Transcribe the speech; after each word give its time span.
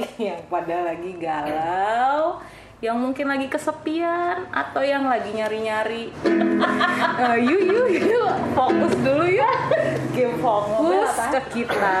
yang 0.30 0.40
pada 0.48 0.76
lagi 0.92 1.12
galau, 1.20 2.40
yang 2.80 2.96
mungkin 2.96 3.28
lagi 3.28 3.46
kesepian 3.52 4.48
atau 4.48 4.80
yang 4.80 5.04
lagi 5.06 5.30
nyari-nyari. 5.32 6.12
Eh, 7.20 7.36
yuk 7.44 7.60
yuk 7.68 7.88
yuk 8.00 8.32
fokus 8.56 8.96
dulu 9.04 9.28
yuk. 9.28 9.56
Game 10.16 10.40
fokus 10.40 11.12
ke 11.28 11.40
kita. 11.52 12.00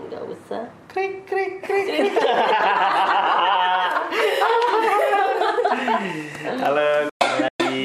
Nggak 0.00 0.22
usah. 0.32 0.64
Krik 0.88 1.28
krik 1.28 1.60
krik. 1.60 2.08
Halo, 6.56 7.12
lagi 7.20 7.84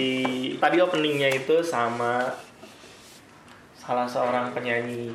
tadi 0.64 0.78
openingnya 0.80 1.28
itu 1.36 1.60
sama 1.60 2.40
salah 3.76 4.08
seorang 4.08 4.56
penyanyi 4.56 5.12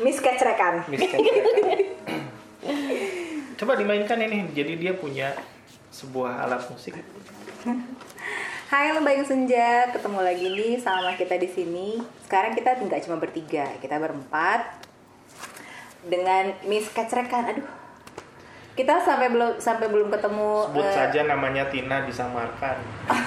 Miss 0.00 0.18
Kecrekan. 0.24 0.88
Miss 0.88 1.04
Kecil. 1.04 1.81
Coba 3.58 3.74
dimainkan 3.74 4.22
ini, 4.22 4.46
jadi 4.54 4.78
dia 4.78 4.94
punya 4.94 5.34
sebuah 5.90 6.46
alat 6.46 6.62
musik. 6.70 6.94
Hai 8.70 8.94
Lembayung 8.94 9.26
Senja, 9.26 9.90
ketemu 9.90 10.22
lagi 10.22 10.46
nih 10.48 10.78
sama 10.78 11.18
kita 11.18 11.42
di 11.42 11.50
sini. 11.50 11.98
Sekarang 12.24 12.54
kita 12.54 12.78
nggak 12.78 13.02
cuma 13.04 13.18
bertiga, 13.18 13.66
kita 13.82 13.98
berempat 13.98 14.78
dengan 16.06 16.54
Miss 16.64 16.88
Kecrekan. 16.94 17.50
Aduh, 17.50 17.66
kita 18.78 19.02
sampai 19.02 19.26
belum 19.28 19.58
sampai 19.58 19.90
belum 19.90 20.14
ketemu. 20.14 20.70
Sebut 20.70 20.86
eh, 20.86 20.94
saja 20.94 21.26
namanya 21.26 21.66
Tina 21.68 22.06
disamarkan. 22.06 22.78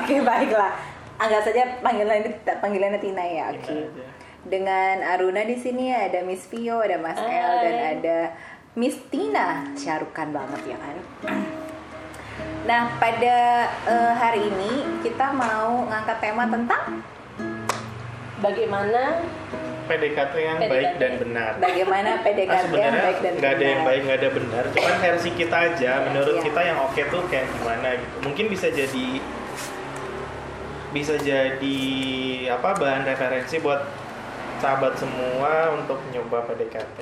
Oke 0.00 0.16
baiklah, 0.24 0.72
anggap 1.20 1.44
saja 1.46 1.78
panggilan 1.84 2.24
panggilannya 2.58 2.98
Tina 2.98 3.22
ya. 3.22 3.52
Oke. 3.52 3.70
Aja. 3.70 4.23
Dengan 4.44 5.00
Aruna 5.02 5.40
di 5.42 5.56
sini 5.56 5.88
ada 5.88 6.20
Miss 6.20 6.44
Vio, 6.46 6.78
ada 6.78 6.96
Mas 6.96 7.16
El 7.16 7.26
Hai. 7.26 7.62
dan 7.62 7.76
ada 7.94 8.18
Miss 8.74 9.00
Tina. 9.08 9.64
Syarukan 9.72 10.28
banget 10.30 10.60
ya 10.66 10.78
kan. 10.78 10.96
Nah 12.64 12.96
pada 12.96 13.36
eh, 13.84 14.12
hari 14.14 14.48
ini 14.48 14.72
kita 15.04 15.30
mau 15.30 15.84
ngangkat 15.84 16.16
tema 16.18 16.48
tentang 16.48 17.04
Bagaimana 18.40 19.20
PDKT 19.84 20.32
yang 20.34 20.58
PDKT. 20.58 20.72
baik 20.72 20.90
dan 20.96 21.12
benar. 21.20 21.50
bagaimana 21.58 22.10
Nah, 22.10 22.24
PDKT 22.24 22.48
yang 22.48 22.64
sebenarnya 22.64 23.04
baik 23.04 23.18
dan 23.20 23.32
nggak 23.34 23.52
ada 23.52 23.60
yang 23.60 23.76
benar. 23.76 23.84
baik 23.86 24.00
nggak 24.02 24.18
ada 24.18 24.30
benar 24.32 24.64
cuman 24.70 24.94
versi 24.98 25.30
kita 25.34 25.56
aja 25.62 25.92
menurut 26.02 26.34
Iya. 26.34 26.42
kita 26.42 26.60
yang 26.64 26.78
oke 26.80 27.02
tuh 27.04 27.22
kayak 27.28 27.46
gimana 27.52 27.88
gitu 27.94 28.16
mungkin 28.24 28.44
bisa 28.48 28.66
jadi 28.72 29.06
bisa 30.90 31.14
jadi 31.18 31.78
apa 32.50 32.68
bahan 32.72 33.02
referensi 33.04 33.56
buat 33.58 33.80
sahabat 34.64 34.96
semua 34.96 35.52
untuk 35.74 36.00
nyoba 36.08 36.40
PDKT 36.46 36.98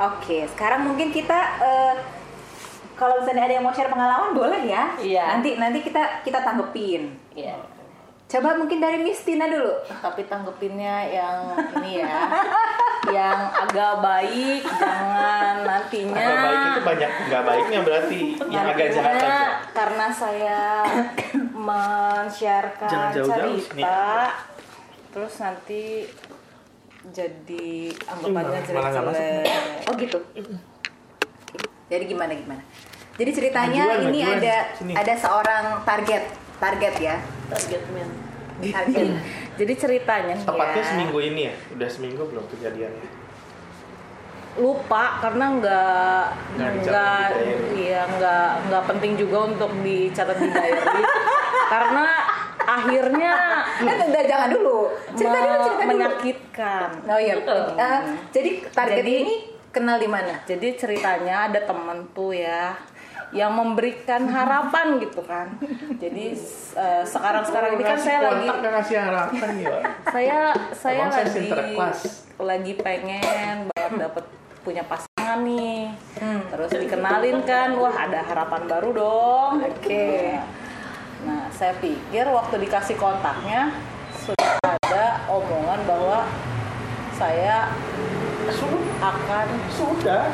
Oke, 0.00 0.48
sekarang 0.48 0.88
mungkin 0.88 1.10
kita 1.10 1.38
eh, 1.58 1.94
kalau 2.94 3.18
misalnya 3.18 3.44
ada 3.44 3.54
yang 3.54 3.62
mau 3.62 3.70
share 3.70 3.86
pengalaman 3.86 4.32
boleh 4.32 4.62
ya. 4.64 4.94
Iya. 4.96 5.36
Nanti 5.36 5.54
nanti 5.54 5.78
kita 5.80 6.22
kita 6.22 6.38
tanggepin. 6.40 7.12
ya 7.32 7.54
Coba 8.24 8.56
mungkin 8.56 8.80
dari 8.80 8.96
Miss 8.96 9.20
Tina 9.20 9.44
dulu. 9.44 9.76
tapi 10.00 10.24
tanggepinnya 10.24 11.04
yang 11.04 11.38
ini 11.76 12.00
ya 12.00 12.16
yang 13.12 13.40
agak 13.52 14.00
baik 14.00 14.62
jangan 14.64 15.54
nantinya 15.60 16.16
agak 16.16 16.38
baik 16.40 16.60
itu 16.64 16.80
banyak 16.82 17.10
nggak 17.28 17.42
baiknya 17.44 17.78
berarti 17.82 18.20
yang 18.48 18.64
agak 18.64 18.88
jahat 18.88 19.12
aja 19.12 19.36
karena 19.70 20.06
saya 20.08 20.60
men-sharekan 21.66 22.88
Jangan 22.88 23.10
jauh-jauh 23.12 23.58
sini. 23.60 23.82
cerita 23.82 24.00
terus 25.12 25.34
nanti 25.44 26.08
jadi 27.12 27.92
anggapannya 28.08 28.60
jelek-jelek 28.64 29.44
Oh 29.90 29.94
gitu. 29.98 30.18
Jadi 31.92 32.04
gimana 32.08 32.32
gimana? 32.32 32.62
Jadi 33.20 33.30
ceritanya 33.36 33.82
Majuan, 33.92 34.08
ini 34.08 34.20
majuan. 34.24 34.38
ada 34.40 34.56
Sini. 34.72 34.92
ada 34.96 35.14
seorang 35.20 35.64
target 35.84 36.24
target 36.56 36.94
ya. 36.96 37.16
targetnya 37.52 38.06
Target. 38.62 39.06
jadi 39.60 39.72
ceritanya 39.76 40.36
tepatnya 40.38 40.80
ya, 40.80 40.88
seminggu 40.88 41.18
ini 41.20 41.40
ya 41.50 41.54
udah 41.76 41.88
seminggu 41.90 42.22
belum 42.24 42.44
kejadiannya 42.48 43.08
lupa 44.52 45.16
karena 45.24 45.44
nggak 45.60 46.24
Nggak 46.60 47.26
iya 47.72 48.04
nggak 48.04 48.48
nggak 48.68 48.84
penting 48.84 49.12
juga 49.16 49.48
untuk 49.48 49.72
dicatat 49.80 50.36
di 50.36 50.48
diary 50.52 51.02
karena 51.72 52.06
akhirnya 52.64 53.32
Eh, 53.78 53.98
udah 54.04 54.24
jangan 54.24 54.48
dulu. 54.50 54.78
Cerita 55.12 55.36
dulu, 55.36 55.54
cerita 55.58 55.74
dulu. 55.76 55.88
menyakitkan 55.88 56.88
Oh 57.04 57.18
iya. 57.18 57.34
Eh, 57.74 58.00
jadi 58.30 58.50
target 58.68 58.96
Jadi- 58.98 59.18
ini 59.20 59.34
kenal 59.68 59.96
di 59.96 60.06
mana? 60.06 60.36
jadi 60.44 60.68
ceritanya 60.74 61.48
ada 61.48 61.60
temen 61.62 62.04
tuh 62.12 62.30
ya 62.30 62.76
yang 63.32 63.48
memberikan 63.50 64.28
harapan 64.28 65.00
gitu 65.00 65.24
kan 65.24 65.56
jadi 65.96 66.36
sekarang 67.02 67.40
sekarang 67.40 67.70
ini 67.72 67.82
kan 67.82 67.96
saya 67.96 68.18
lagi 68.22 68.44
ngasih 68.52 68.96
harapan 69.00 69.50
ya 69.56 69.76
saya 70.06 70.38
saya 70.76 71.08
lagi 71.08 71.48
lagi 72.36 72.72
pengen 72.76 73.72
banget 73.72 73.92
dapet 73.98 74.24
punya 74.60 74.84
pasangan 74.84 75.40
nih 75.40 75.88
Hmm. 76.20 76.44
terus 76.46 76.70
dikenalin 76.70 77.40
kan 77.42 77.72
wah 77.72 77.96
ada 77.96 78.20
harapan 78.20 78.62
baru 78.68 78.90
dong 78.92 79.52
Oke. 79.64 80.36
Nah 81.22 81.46
saya 81.54 81.78
pikir 81.78 82.26
waktu 82.26 82.66
dikasih 82.66 82.98
kontaknya 82.98 83.70
sudah 84.22 84.58
ada 84.62 85.22
omongan 85.30 85.80
bahwa 85.86 86.26
saya 87.14 87.70
akan 89.02 89.46
sudah. 89.70 90.26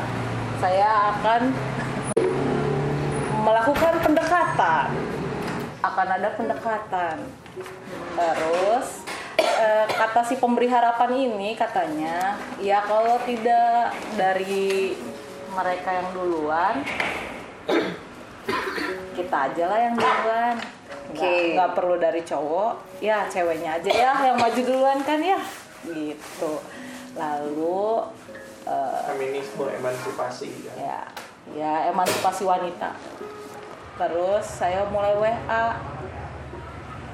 saya 0.59 1.15
akan 1.15 1.55
melakukan 3.47 3.95
pendekatan. 4.03 4.91
Akan 5.87 6.09
ada 6.11 6.35
pendekatan. 6.35 7.31
Terus 8.19 9.07
eh, 9.39 9.87
kata 9.87 10.27
si 10.27 10.35
pemberi 10.35 10.67
harapan 10.67 11.15
ini 11.15 11.55
katanya 11.55 12.35
ya 12.59 12.83
kalau 12.83 13.23
tidak 13.23 13.95
dari 14.19 14.99
mereka 15.55 15.91
yang 15.95 16.09
duluan 16.11 16.75
kita 19.19 19.37
aja 19.51 19.65
lah 19.67 19.79
yang 19.83 19.95
duluan 19.99 20.55
Oke. 21.09 21.19
nggak, 21.19 21.33
nggak 21.57 21.71
perlu 21.73 21.97
dari 21.97 22.21
cowok. 22.25 23.01
Ya 23.01 23.25
ceweknya 23.29 23.81
aja 23.81 23.91
ya 23.91 24.13
yang 24.33 24.37
maju 24.37 24.61
duluan 24.61 25.01
kan 25.03 25.21
ya. 25.21 25.41
Gitu. 25.85 26.53
Lalu 27.17 27.83
eh, 28.69 29.01
feminisme 29.09 29.65
emansipasi 29.73 30.49
ya. 30.69 30.75
ya 30.77 31.01
ya 31.57 31.73
emansipasi 31.89 32.45
wanita. 32.45 32.93
Terus 33.99 34.45
saya 34.47 34.87
mulai 34.93 35.15
WA 35.19 35.35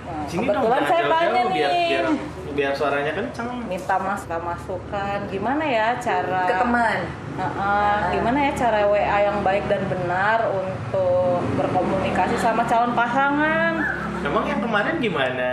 nah, 0.05 0.25
Sini 0.29 0.45
kebetulan 0.45 0.81
dong, 0.85 0.91
saya 0.91 1.03
tanya 1.09 1.25
jauh-jauh 1.33 1.55
biar, 1.55 1.73
nih. 1.73 1.89
biar 1.89 2.07
biar 2.55 2.73
suaranya 2.73 3.13
kencang. 3.13 3.67
minta 3.67 3.99
mas 3.99 4.23
masukan 4.25 5.19
gimana 5.29 5.65
ya 5.67 5.99
cara 5.99 6.47
Ke 6.47 6.55
teman. 6.63 6.99
Nah, 7.35 7.51
eh, 7.51 7.99
gimana 8.15 8.39
ya 8.47 8.53
cara 8.55 8.87
WA 8.87 9.19
yang 9.27 9.43
baik 9.43 9.67
dan 9.67 9.83
benar 9.91 10.47
untuk 10.49 11.43
berkomunikasi 11.59 12.39
sama 12.39 12.63
calon 12.65 12.95
pasangan 12.95 14.05
Emang 14.25 14.49
yang 14.49 14.61
kemarin 14.65 14.97
gimana? 15.05 15.53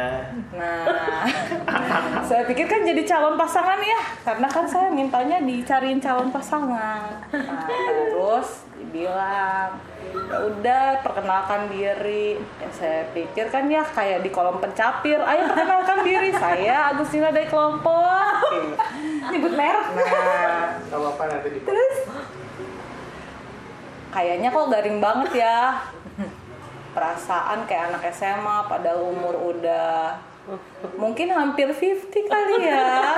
Nah, 0.56 1.28
saya 2.30 2.44
pikir 2.48 2.66
kan 2.68 2.82
jadi 2.84 3.02
calon 3.04 3.36
pasangan 3.36 3.80
ya, 3.80 4.02
karena 4.24 4.48
kan 4.48 4.66
saya 4.68 4.88
mintanya 4.92 5.38
dicariin 5.44 6.00
calon 6.00 6.30
pasangan. 6.32 7.22
Nah, 7.32 7.68
terus 7.68 8.66
dibilang, 8.80 9.78
"Ya 10.28 10.38
udah 10.52 10.86
perkenalkan 11.06 11.72
diri. 11.72 12.40
Ya, 12.60 12.70
saya 12.74 13.02
pikir 13.16 13.48
kan 13.54 13.70
ya 13.70 13.84
kayak 13.86 14.26
di 14.26 14.30
kolom 14.34 14.60
pencapir, 14.60 15.20
ayo 15.20 15.42
perkenalkan 15.52 16.00
diri 16.04 16.32
saya 16.36 16.92
Agustina 16.92 17.30
dari 17.30 17.48
kelompok. 17.48 18.42
Nyebut 19.32 19.54
merek. 19.56 19.86
Nah, 19.96 20.82
nanti 20.92 21.50
Terus 21.62 21.96
kayaknya 24.12 24.50
kok 24.52 24.70
garing 24.70 25.00
banget 25.00 25.32
ya. 25.46 25.80
Perasaan 26.92 27.64
kayak 27.72 27.96
anak 27.96 28.04
SMA 28.12 28.68
padahal 28.68 29.16
umur 29.16 29.56
udah 29.56 30.20
mungkin 30.98 31.32
hampir 31.32 31.70
50 31.70 32.12
kali 32.28 32.56
ya. 32.66 33.18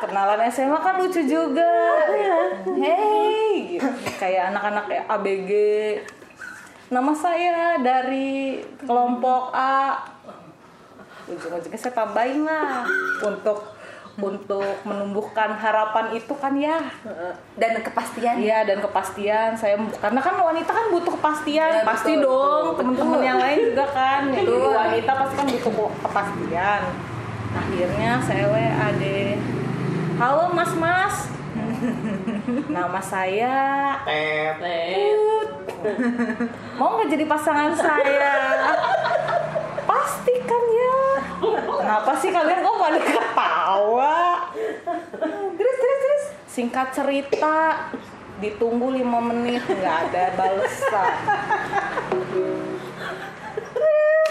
Kenalan 0.00 0.48
SMA 0.48 0.78
kan 0.80 0.96
lucu 0.96 1.20
juga. 1.28 1.72
Hey, 2.80 3.76
gitu. 3.76 3.90
kayak 4.16 4.54
anak-anak 4.54 4.86
ABG. 5.08 5.50
Nama 6.90 7.12
saya 7.14 7.78
dari 7.78 8.64
kelompok 8.82 9.52
A. 9.52 10.08
Ujung-ujungnya 11.30 11.78
saya 11.78 11.94
tambahin 11.94 12.42
lah 12.42 12.82
untuk 13.22 13.79
untuk 14.20 14.76
menumbuhkan 14.84 15.56
harapan 15.56 16.14
itu 16.14 16.34
kan 16.36 16.52
ya. 16.54 16.78
Dan 17.56 17.80
kepastian. 17.80 18.38
Iya 18.38 18.68
dan 18.68 18.78
kepastian. 18.84 19.56
Saya 19.56 19.80
karena 19.98 20.20
kan 20.20 20.34
wanita 20.36 20.70
kan 20.70 20.86
butuh 20.92 21.16
kepastian. 21.16 21.80
Ya, 21.80 21.88
pasti 21.88 22.14
betul, 22.14 22.28
dong 22.28 22.94
betul. 22.94 23.20
yang 23.24 23.40
lain 23.40 23.72
juga 23.72 23.86
kan. 23.90 24.28
Jadi 24.36 24.52
wanita 24.54 25.10
pasti 25.24 25.34
kan 25.34 25.46
butuh 25.48 25.72
kepastian. 26.04 26.82
Akhirnya 27.50 28.10
saya 28.22 28.46
WA 28.46 28.88
deh 28.94 29.34
halo 30.20 30.52
mas 30.52 30.76
mas. 30.76 31.16
Nama 32.76 33.00
saya 33.00 33.56
Tet. 34.04 34.60
Tet. 34.60 35.48
mau 36.76 37.00
nggak 37.00 37.08
jadi 37.08 37.24
pasangan 37.24 37.72
saya? 37.72 38.36
Pasti 39.90 40.34
kan 40.44 40.62
ya 40.68 40.89
kenapa 41.40 42.12
sih 42.20 42.30
kalian 42.30 42.60
kok 42.60 42.76
pada 42.76 43.00
ketawa? 43.00 44.18
Terus 45.56 45.76
terus 45.80 45.98
terus. 46.04 46.24
Singkat 46.50 46.88
cerita 46.92 47.88
ditunggu 48.40 48.92
lima 48.92 49.20
menit 49.20 49.64
nggak 49.64 49.96
ada 50.10 50.24
balesan. 50.36 51.12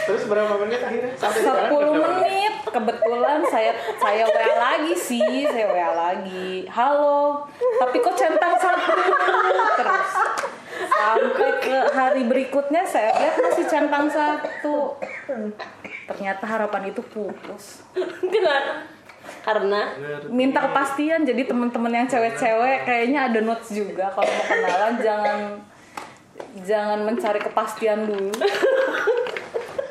Terus 0.10 0.26
berapa 0.26 0.54
menit 0.66 0.82
akhirnya? 0.82 1.14
Sampai 1.22 1.42
sekarang 1.46 1.70
10 1.70 1.78
berapa? 1.78 2.10
menit. 2.18 2.54
Kebetulan 2.70 3.40
saya 3.50 3.72
saya 4.02 4.24
WA 4.26 4.54
lagi 4.58 4.94
sih 4.98 5.46
saya 5.46 5.70
WA 5.70 5.92
lagi. 5.94 6.66
Halo. 6.70 7.46
Tapi 7.58 7.98
kok 8.02 8.18
centang 8.18 8.58
satu? 8.58 8.94
Terus. 9.78 10.12
Sampai 10.90 11.50
ke 11.62 11.78
hari 11.94 12.24
berikutnya 12.26 12.82
saya 12.90 13.14
lihat 13.22 13.36
masih 13.38 13.66
centang 13.70 14.10
satu 14.10 14.98
ternyata 16.10 16.44
harapan 16.44 16.90
itu 16.90 17.02
putus. 17.04 17.86
Kenapa? 18.34 18.90
Karena 19.40 19.94
minta 20.28 20.58
kepastian 20.60 21.22
jadi 21.22 21.46
teman-teman 21.46 21.94
yang 21.94 22.08
cewek-cewek 22.08 22.84
kayaknya 22.84 23.30
ada 23.30 23.40
notes 23.40 23.70
juga. 23.70 24.10
Kalau 24.10 24.26
mau 24.28 24.44
kenalan 24.44 24.94
jangan 24.98 25.40
jangan 26.60 27.00
mencari 27.04 27.38
kepastian 27.40 28.10
dulu. 28.10 28.34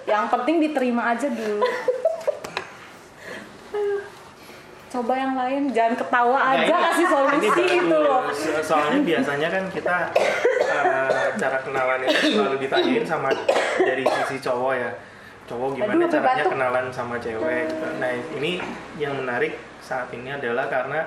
Yang 0.04 0.24
penting 0.28 0.56
diterima 0.58 1.12
aja 1.12 1.28
dulu. 1.28 1.62
Coba 4.88 5.12
yang 5.14 5.36
lain 5.36 5.68
jangan 5.68 5.94
ketawa 5.94 6.38
Nah, 6.40 6.52
aja 6.56 6.64
ini- 6.64 6.84
kasih 6.88 7.06
solusi 7.06 7.48
itu 7.68 7.92
loh. 7.94 8.24
So- 8.32 8.64
Soalnya 8.64 9.00
biasanya 9.04 9.48
kan 9.52 9.64
kita 9.68 9.96
eh, 10.64 11.28
cara 11.36 11.58
kenalan 11.60 12.00
itu 12.02 12.32
selalu 12.32 12.56
ditanyain 12.58 13.04
sama 13.04 13.28
dari 13.78 14.00
sisi 14.02 14.36
cowok 14.40 14.72
ya. 14.74 14.90
Cowok 15.48 15.68
gimana 15.74 15.96
Aduh, 15.98 16.12
caranya 16.12 16.36
batuk. 16.38 16.52
kenalan 16.52 16.86
sama 16.88 17.16
cewek. 17.16 17.64
gitu. 17.66 17.86
Nah 17.96 18.10
ini 18.36 18.60
yang 18.96 19.16
menarik 19.16 19.52
saat 19.80 20.12
ini 20.12 20.28
adalah 20.28 20.68
karena 20.68 21.00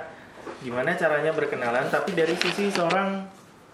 gimana 0.58 0.98
caranya 0.98 1.30
berkenalan 1.30 1.86
tapi 1.88 2.12
dari 2.12 2.34
sisi 2.34 2.68
seorang 2.68 3.22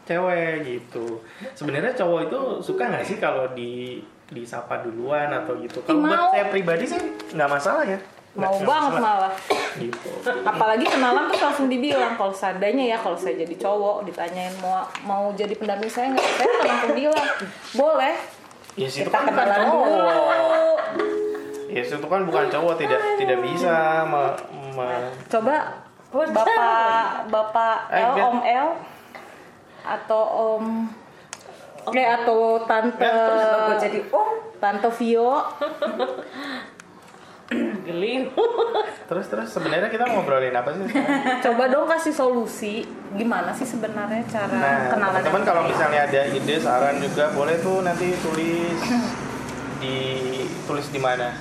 cewek 0.03 0.63
gitu. 0.63 1.23
Sebenarnya 1.53 1.95
cowok 1.95 2.19
itu 2.27 2.39
suka 2.61 2.83
nggak 2.85 3.03
sih 3.03 3.17
kalau 3.17 3.47
di 3.51 4.03
disapa 4.27 4.83
duluan 4.83 5.31
atau 5.31 5.55
gitu? 5.57 5.79
Kalau 5.81 6.03
buat 6.03 6.35
saya 6.35 6.51
pribadi 6.51 6.83
sih 6.85 6.99
nggak 7.31 7.47
masalah 7.49 7.87
ya. 7.87 7.99
Mau 8.35 8.53
nggak 8.53 8.67
banget 8.67 8.93
malah 8.99 9.33
Gitu. 9.77 10.09
apalagi 10.41 10.89
kenalan 10.89 11.29
tuh 11.29 11.37
langsung 11.37 11.69
dibilang 11.69 12.17
kalau 12.17 12.33
seandainya 12.33 12.91
ya 12.91 12.97
kalau 12.97 13.13
saya 13.13 13.37
jadi 13.37 13.55
cowok 13.55 14.09
ditanyain 14.09 14.49
mau 14.57 14.81
mau 15.05 15.29
jadi 15.37 15.53
pendamping 15.53 15.85
saya 15.85 16.17
nggak 16.17 16.25
saya 16.33 16.49
langsung 16.65 16.93
bilang 16.97 17.27
boleh 17.77 18.17
Ya 18.77 18.87
situ 18.87 19.03
kita 19.03 19.17
kan 19.17 19.25
bukan 19.27 19.47
cowok. 19.49 19.85
dulu. 19.89 20.21
Ya 21.67 21.81
itu 21.83 21.97
kan 21.99 22.21
bukan 22.23 22.45
cowok 22.47 22.73
tidak 22.77 23.01
tidak 23.17 23.39
bisa 23.41 23.75
me- 24.03 24.37
me- 24.73 25.11
Coba 25.27 25.55
Bapak 26.09 27.27
Bapak 27.27 27.77
Eh, 27.89 27.99
L, 27.99 28.13
Om 28.23 28.37
L 28.39 28.67
atau 29.83 30.21
Om 30.55 30.65
Oke 31.83 32.03
atau 32.03 32.39
Tante 32.63 32.99
Gue 32.99 33.75
jadi 33.77 33.99
om. 34.07 34.29
Tante 34.57 34.89
Vio 34.93 35.31
geli. 37.87 38.27
terus 39.07 39.25
terus 39.25 39.47
sebenarnya 39.47 39.87
kita 39.87 40.03
ngobrolin 40.05 40.51
apa 40.51 40.75
sih? 40.75 40.83
sekarang? 40.85 41.39
coba 41.39 41.63
dong 41.67 41.87
kasih 41.87 42.11
solusi 42.11 42.75
gimana 43.15 43.55
sih 43.55 43.63
sebenarnya 43.63 44.19
cara 44.27 44.51
Nah, 44.51 44.91
kenalan 44.91 45.23
teman-teman 45.23 45.31
yang 45.33 45.47
kalau 45.47 45.61
misalnya 45.63 45.99
ada 46.03 46.21
ide 46.27 46.55
saran 46.59 46.95
juga 46.99 47.31
boleh 47.31 47.55
tuh 47.57 47.79
nanti 47.81 48.11
tulis 48.19 48.79
di 49.77 49.95
tulis 50.63 50.87
di 50.89 50.99
mana? 50.99 51.31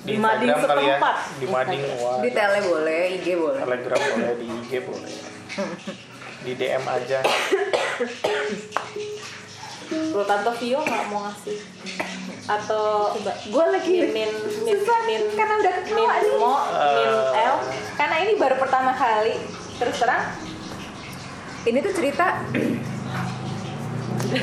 Di 0.00 0.16
Di 0.16 0.18
mading 0.18 0.48
kali 0.48 0.64
ya. 0.80 0.96
setempat. 0.96 1.16
Di 1.36 1.46
mading 1.46 1.80
wah. 2.00 2.18
Di 2.18 2.30
tele 2.32 2.58
boleh, 2.64 3.00
IG 3.20 3.26
boleh 3.36 3.60
Telegram 3.60 3.98
boleh, 4.00 4.32
di 4.34 4.46
IG 4.48 4.72
boleh. 4.82 5.12
Di 6.40 6.52
DM 6.56 6.84
aja. 6.88 7.18
Tuh, 9.90 10.24
Tante 10.24 10.50
Vio 10.56 10.80
nggak 10.80 11.04
mau 11.12 11.20
ngasih 11.26 11.58
atau 12.42 13.10
coba. 13.12 13.32
Gue 13.42 13.64
lagi 13.68 13.94
min 14.06 14.30
min 14.62 14.74
susah 14.76 14.98
min 15.04 15.20
karena 15.32 15.54
udah 15.56 15.74
min 15.74 15.84
ketawa 15.86 16.14
nih 16.16 16.32
mo 16.34 16.54
min 16.70 17.10
Eh. 17.10 17.44
L. 17.44 17.56
Karena 17.94 18.14
ini 18.18 18.32
baru 18.36 18.54
pertama 18.56 18.90
kali. 18.92 19.34
Terus 19.76 19.96
terang 19.96 20.24
Ini 21.62 21.78
tuh 21.80 21.92
cerita 21.92 22.40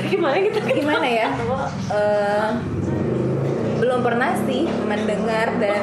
Gimana 0.10 0.36
kita? 0.36 0.60
gimana 0.68 1.06
ya? 1.06 1.28
Eh, 1.88 2.50
Belum 3.78 4.00
pernah 4.02 4.34
sih 4.44 4.68
mendengar 4.84 5.48
dan 5.56 5.80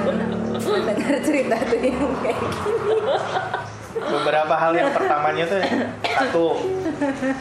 mendengar 0.52 1.14
cerita 1.20 1.56
tuh 1.62 1.78
yang 1.78 2.12
kayak 2.18 2.38
gini 2.38 2.96
Beberapa 3.94 4.54
hal 4.58 4.72
yang 4.74 4.90
pertamanya 4.90 5.44
tuh 5.46 5.60
satu. 6.02 6.46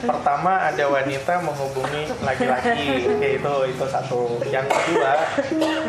Pertama 0.06 0.70
ada 0.70 0.86
wanita 0.86 1.42
menghubungi 1.42 2.10
laki-laki. 2.22 3.10
Oke, 3.10 3.30
itu 3.42 3.54
itu 3.74 3.86
satu. 3.90 4.38
Yang 4.50 4.70
kedua, 4.70 5.12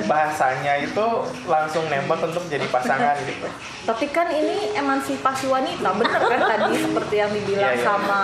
bahasanya 0.09 0.81
itu 0.81 1.07
langsung 1.45 1.85
nembak 1.93 2.25
untuk 2.25 2.45
jadi 2.49 2.65
pasangan 2.73 3.17
gitu. 3.29 3.49
Tapi 3.85 4.07
kan 4.09 4.33
ini 4.33 4.73
emansipasi 4.73 5.53
wanita, 5.53 5.93
bener 5.93 6.21
kan 6.25 6.41
tadi 6.57 6.75
seperti 6.81 7.15
yang 7.21 7.31
dibilang 7.33 7.77
Iya, 7.77 7.81
iya. 7.81 7.85
sama 7.85 8.23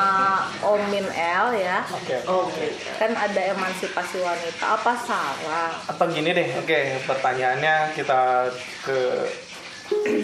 Om 0.64 0.82
Min 0.88 1.06
L 1.12 1.46
ya. 1.52 1.84
Oke. 1.92 2.16
Oke. 2.24 2.66
Kan 2.96 3.12
ada 3.12 3.40
emansipasi 3.52 4.24
wanita, 4.24 4.64
apa 4.80 4.92
salah? 5.04 5.72
Atau 5.84 6.08
gini 6.08 6.32
deh, 6.32 6.48
oke 6.56 7.04
pertanyaannya 7.04 7.92
kita 7.92 8.48
ke 8.88 8.98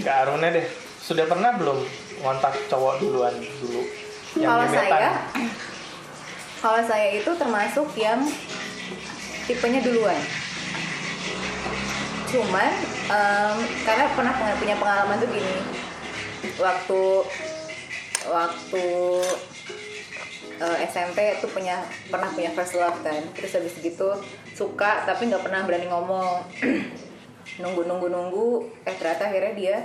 ke 0.05 0.09
Aruna 0.09 0.49
deh. 0.49 0.65
Sudah 1.03 1.29
pernah 1.31 1.55
belum 1.55 1.85
ngontak 2.27 2.55
cowok 2.67 2.99
duluan 2.99 3.35
dulu? 3.39 3.87
Kalau 4.35 4.67
gebetan? 4.67 4.91
saya 4.91 5.11
Kalau 6.59 6.81
saya 6.83 7.09
itu 7.15 7.31
termasuk 7.39 7.89
yang 7.95 8.27
Tipenya 9.47 9.79
duluan. 9.79 10.19
Cuman 12.27 12.73
em, 13.07 13.57
Karena 13.87 14.11
pernah 14.11 14.35
punya 14.59 14.75
pengalaman 14.75 15.23
tuh 15.23 15.31
gini. 15.31 15.57
Waktu 16.59 17.03
Waktu 18.27 18.85
eh, 20.59 20.79
SMP 20.91 21.39
tuh 21.39 21.47
punya 21.55 21.87
pernah 22.11 22.27
punya 22.35 22.51
first 22.59 22.75
love 22.75 22.99
kan. 23.07 23.23
Terus 23.39 23.55
habis 23.55 23.79
gitu 23.79 24.19
suka 24.59 25.07
tapi 25.07 25.31
nggak 25.31 25.47
pernah 25.47 25.63
berani 25.63 25.87
ngomong. 25.87 26.43
Nunggu 27.63 27.87
nunggu 27.87 28.11
nunggu. 28.11 28.49
Eh 28.83 28.99
ternyata 28.99 29.31
akhirnya 29.31 29.55
dia 29.55 29.77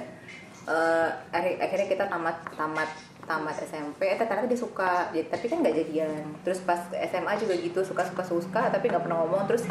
akhir- 1.32 1.58
akhirnya 1.58 1.88
kita 1.90 2.04
tamat 2.06 2.38
tamat 2.54 2.90
tamat 3.26 3.56
SMP 3.64 4.12
eh 4.12 4.18
ternyata 4.18 4.50
dia 4.50 4.60
suka. 4.60 5.10
Jadi 5.14 5.28
tapi 5.30 5.46
kan 5.48 5.58
nggak 5.62 5.76
jadian. 5.78 6.24
Terus 6.46 6.60
pas 6.62 6.82
SMA 6.92 7.34
juga 7.38 7.54
gitu 7.58 7.80
suka 7.82 8.04
suka 8.06 8.24
suka 8.26 8.62
tapi 8.70 8.90
nggak 8.90 9.04
pernah 9.04 9.24
ngomong. 9.26 9.46
Terus 9.50 9.66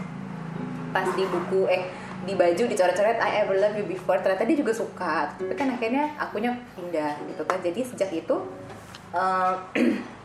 pas 0.91 1.07
di 1.15 1.25
buku 1.27 1.71
eh 1.71 1.87
di 2.27 2.37
baju 2.37 2.63
dicoret-coret 2.69 3.17
I 3.17 3.45
ever 3.47 3.57
love 3.57 3.77
you 3.79 3.87
before. 3.87 4.19
Ternyata 4.19 4.45
dia 4.45 4.59
juga 4.59 4.73
suka. 4.75 5.35
Tapi 5.39 5.55
kan 5.55 5.71
akhirnya 5.71 6.15
akunya 6.19 6.53
pindah 6.75 7.15
gitu 7.27 7.43
kan. 7.47 7.59
Jadi 7.63 7.81
sejak 7.85 8.11
itu 8.11 8.37
eh, 9.15 9.55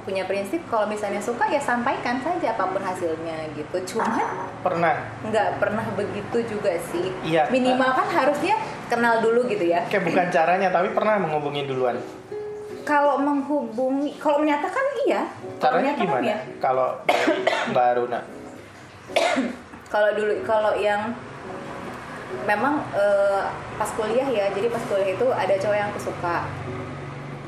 punya 0.00 0.24
prinsip 0.24 0.60
kalau 0.64 0.84
misalnya 0.84 1.18
suka 1.18 1.44
ya 1.44 1.58
sampaikan 1.58 2.18
saja 2.18 2.52
apa 2.52 2.64
pun 2.66 2.78
hasilnya 2.78 3.36
gitu 3.52 3.76
cuman 3.94 4.24
Pernah. 4.58 4.94
nggak 5.22 5.48
pernah 5.56 5.84
begitu 5.92 6.38
juga 6.48 6.72
sih 6.84 7.10
Iya. 7.22 7.46
minimal 7.48 7.90
kan 7.92 8.06
harusnya 8.06 8.56
kenal 8.86 9.18
dulu 9.18 9.46
gitu 9.46 9.64
ya 9.64 9.82
Oke, 9.82 10.00
bukan 10.00 10.26
caranya, 10.28 10.68
tapi 10.68 10.90
pernah 10.90 11.16
menghubungi 11.16 11.64
duluan. 11.64 11.96
kalau 12.82 13.16
menghubungi 13.16 14.16
kalau 14.16 14.38
menyatakan 14.38 14.80
iya 15.02 15.28
Caranya 15.58 15.92
menyatakan 15.92 16.00
gimana? 16.00 16.24
iya. 16.24 16.36
Kalau 16.56 16.88
Mbak 17.70 17.84
Aruna. 17.86 18.20
kalau 19.86 20.10
dulu 20.12 20.32
kalau 20.42 20.72
yang 20.74 21.12
memang 22.44 22.84
eh, 22.92 23.42
pas 23.74 23.90
kuliah 23.90 24.24
ya 24.24 24.48
jadi 24.50 24.68
pas 24.68 24.84
kuliah 24.84 25.12
itu 25.12 25.26
ada 25.28 25.54
cowok 25.54 25.76
yang 25.76 25.88
aku 25.88 26.00
suka 26.02 26.36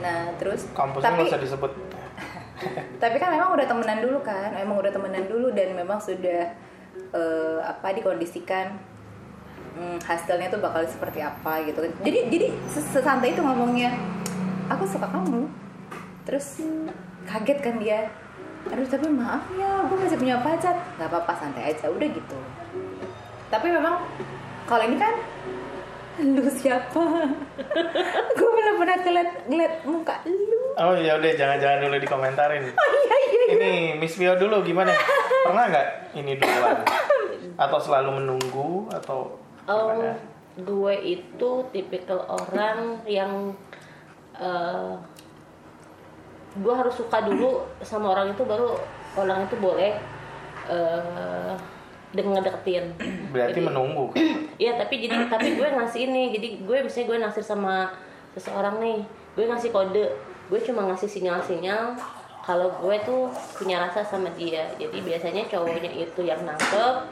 nah 0.00 0.32
terus 0.36 0.64
Kampusnya 0.72 1.04
tapi 1.06 1.20
nggak 1.22 1.32
usah 1.36 1.42
disebut. 1.42 1.72
Tapi 3.00 3.16
kan 3.16 3.32
memang 3.32 3.56
udah 3.56 3.66
temenan 3.66 3.98
dulu 4.04 4.20
kan 4.20 4.52
memang 4.52 4.76
udah 4.76 4.92
temenan 4.92 5.24
dulu 5.24 5.48
dan 5.56 5.72
memang 5.72 5.96
sudah 5.96 6.52
eh, 7.10 7.58
apa 7.64 7.96
dikondisikan 7.96 8.76
hmm, 9.76 9.98
hasilnya 10.04 10.50
tuh 10.52 10.60
bakal 10.60 10.84
seperti 10.84 11.24
apa 11.24 11.64
gitu. 11.66 11.80
Jadi 12.04 12.18
jadi 12.28 12.46
ses- 12.68 12.90
sesantai 12.90 13.32
itu 13.32 13.42
ngomongnya 13.42 13.94
aku 14.68 14.84
suka 14.86 15.08
kamu. 15.08 15.48
Terus 16.28 16.62
kaget 17.26 17.58
kan 17.62 17.76
dia 17.80 18.10
aduh 18.60 18.84
tapi 18.84 19.08
maaf 19.08 19.40
ya 19.56 19.88
gue 19.88 19.96
masih 19.96 20.18
punya 20.20 20.36
pacar. 20.44 20.76
Nggak 21.00 21.08
apa-apa 21.08 21.32
santai 21.38 21.72
aja. 21.72 21.88
Udah 21.88 22.08
gitu. 22.10 22.38
Tapi 23.48 23.66
memang 23.72 24.04
kalau 24.68 24.84
ini 24.86 25.00
kan 25.00 25.16
lu 26.18 26.44
siapa 26.46 27.00
gue 28.36 28.50
belum 28.50 28.74
pernah 28.76 28.98
ngeliat 28.98 29.30
ngeliat 29.46 29.74
muka 29.84 30.14
lu 30.24 30.58
Oh 30.74 30.96
ya 30.96 31.14
udah 31.14 31.32
jangan-jangan 31.34 31.82
dulu 31.82 31.96
dikomentarin. 31.98 32.64
iya 33.04 33.16
iya 33.20 33.42
Ini 33.52 33.70
Miss 33.96 34.16
Vio 34.16 34.32
dulu 34.34 34.62
gimana? 34.62 34.88
Pernah 35.44 35.68
nggak 35.68 35.86
ini 36.14 36.34
duluan? 36.34 36.80
Atau 37.54 37.78
selalu 37.78 38.10
menunggu 38.16 38.88
atau 38.88 39.36
Oh, 39.64 39.92
gimana? 39.92 40.16
gue 40.56 40.94
itu 41.04 41.50
tipikal 41.68 42.24
orang 42.24 43.02
yang 43.04 43.52
eh, 44.34 44.94
gue 46.54 46.74
harus 46.74 46.92
suka 46.92 47.22
dulu 47.22 47.60
sama 47.80 48.10
orang 48.10 48.32
itu 48.32 48.42
baru 48.42 48.74
orang 49.14 49.44
itu 49.44 49.56
boleh 49.56 49.94
eh 50.66 51.52
dengan 52.10 52.40
deketin. 52.40 52.94
Berarti 53.30 53.54
Jadi- 53.54 53.68
menunggu. 53.68 54.10
Iya 54.60 54.76
tapi 54.76 55.00
jadi 55.00 55.24
tapi 55.24 55.56
gue 55.56 55.68
ngasih 55.72 56.12
ini. 56.12 56.36
Jadi 56.36 56.48
gue 56.68 56.78
misalnya 56.84 57.06
gue 57.08 57.18
naksir 57.24 57.44
sama 57.44 57.88
seseorang 58.36 58.76
nih 58.76 59.00
gue 59.32 59.44
ngasih 59.48 59.72
kode. 59.72 60.12
Gue 60.52 60.60
cuma 60.60 60.84
ngasih 60.92 61.08
sinyal-sinyal 61.08 61.96
kalau 62.44 62.68
gue 62.76 62.96
tuh 63.08 63.32
punya 63.56 63.80
rasa 63.80 64.04
sama 64.04 64.28
dia. 64.36 64.68
Jadi 64.76 65.00
biasanya 65.00 65.48
cowoknya 65.48 65.88
itu 65.96 66.20
yang 66.28 66.44
nangkep 66.44 67.08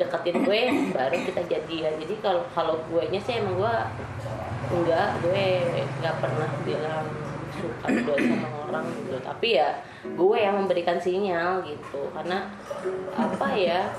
deketin 0.00 0.48
gue 0.48 0.60
baru 0.96 1.16
kita 1.28 1.42
jadian. 1.44 1.92
Jadi 2.00 2.14
kalau 2.24 2.48
kalau 2.56 2.80
gue 2.88 3.04
nya 3.12 3.20
sih 3.20 3.36
emang 3.36 3.60
gue 3.60 3.76
enggak 4.72 5.08
gue 5.20 5.44
nggak 6.00 6.16
pernah 6.24 6.50
bilang 6.64 7.04
suka 7.58 7.86
dulu 7.90 8.16
sama 8.16 8.48
orang 8.64 8.86
gitu. 8.96 9.20
Tapi 9.20 9.60
ya 9.60 9.76
gue 10.08 10.36
yang 10.40 10.56
memberikan 10.56 10.96
sinyal 10.96 11.60
gitu. 11.68 12.00
Karena 12.16 12.48
apa 13.12 13.48
ya 13.52 13.92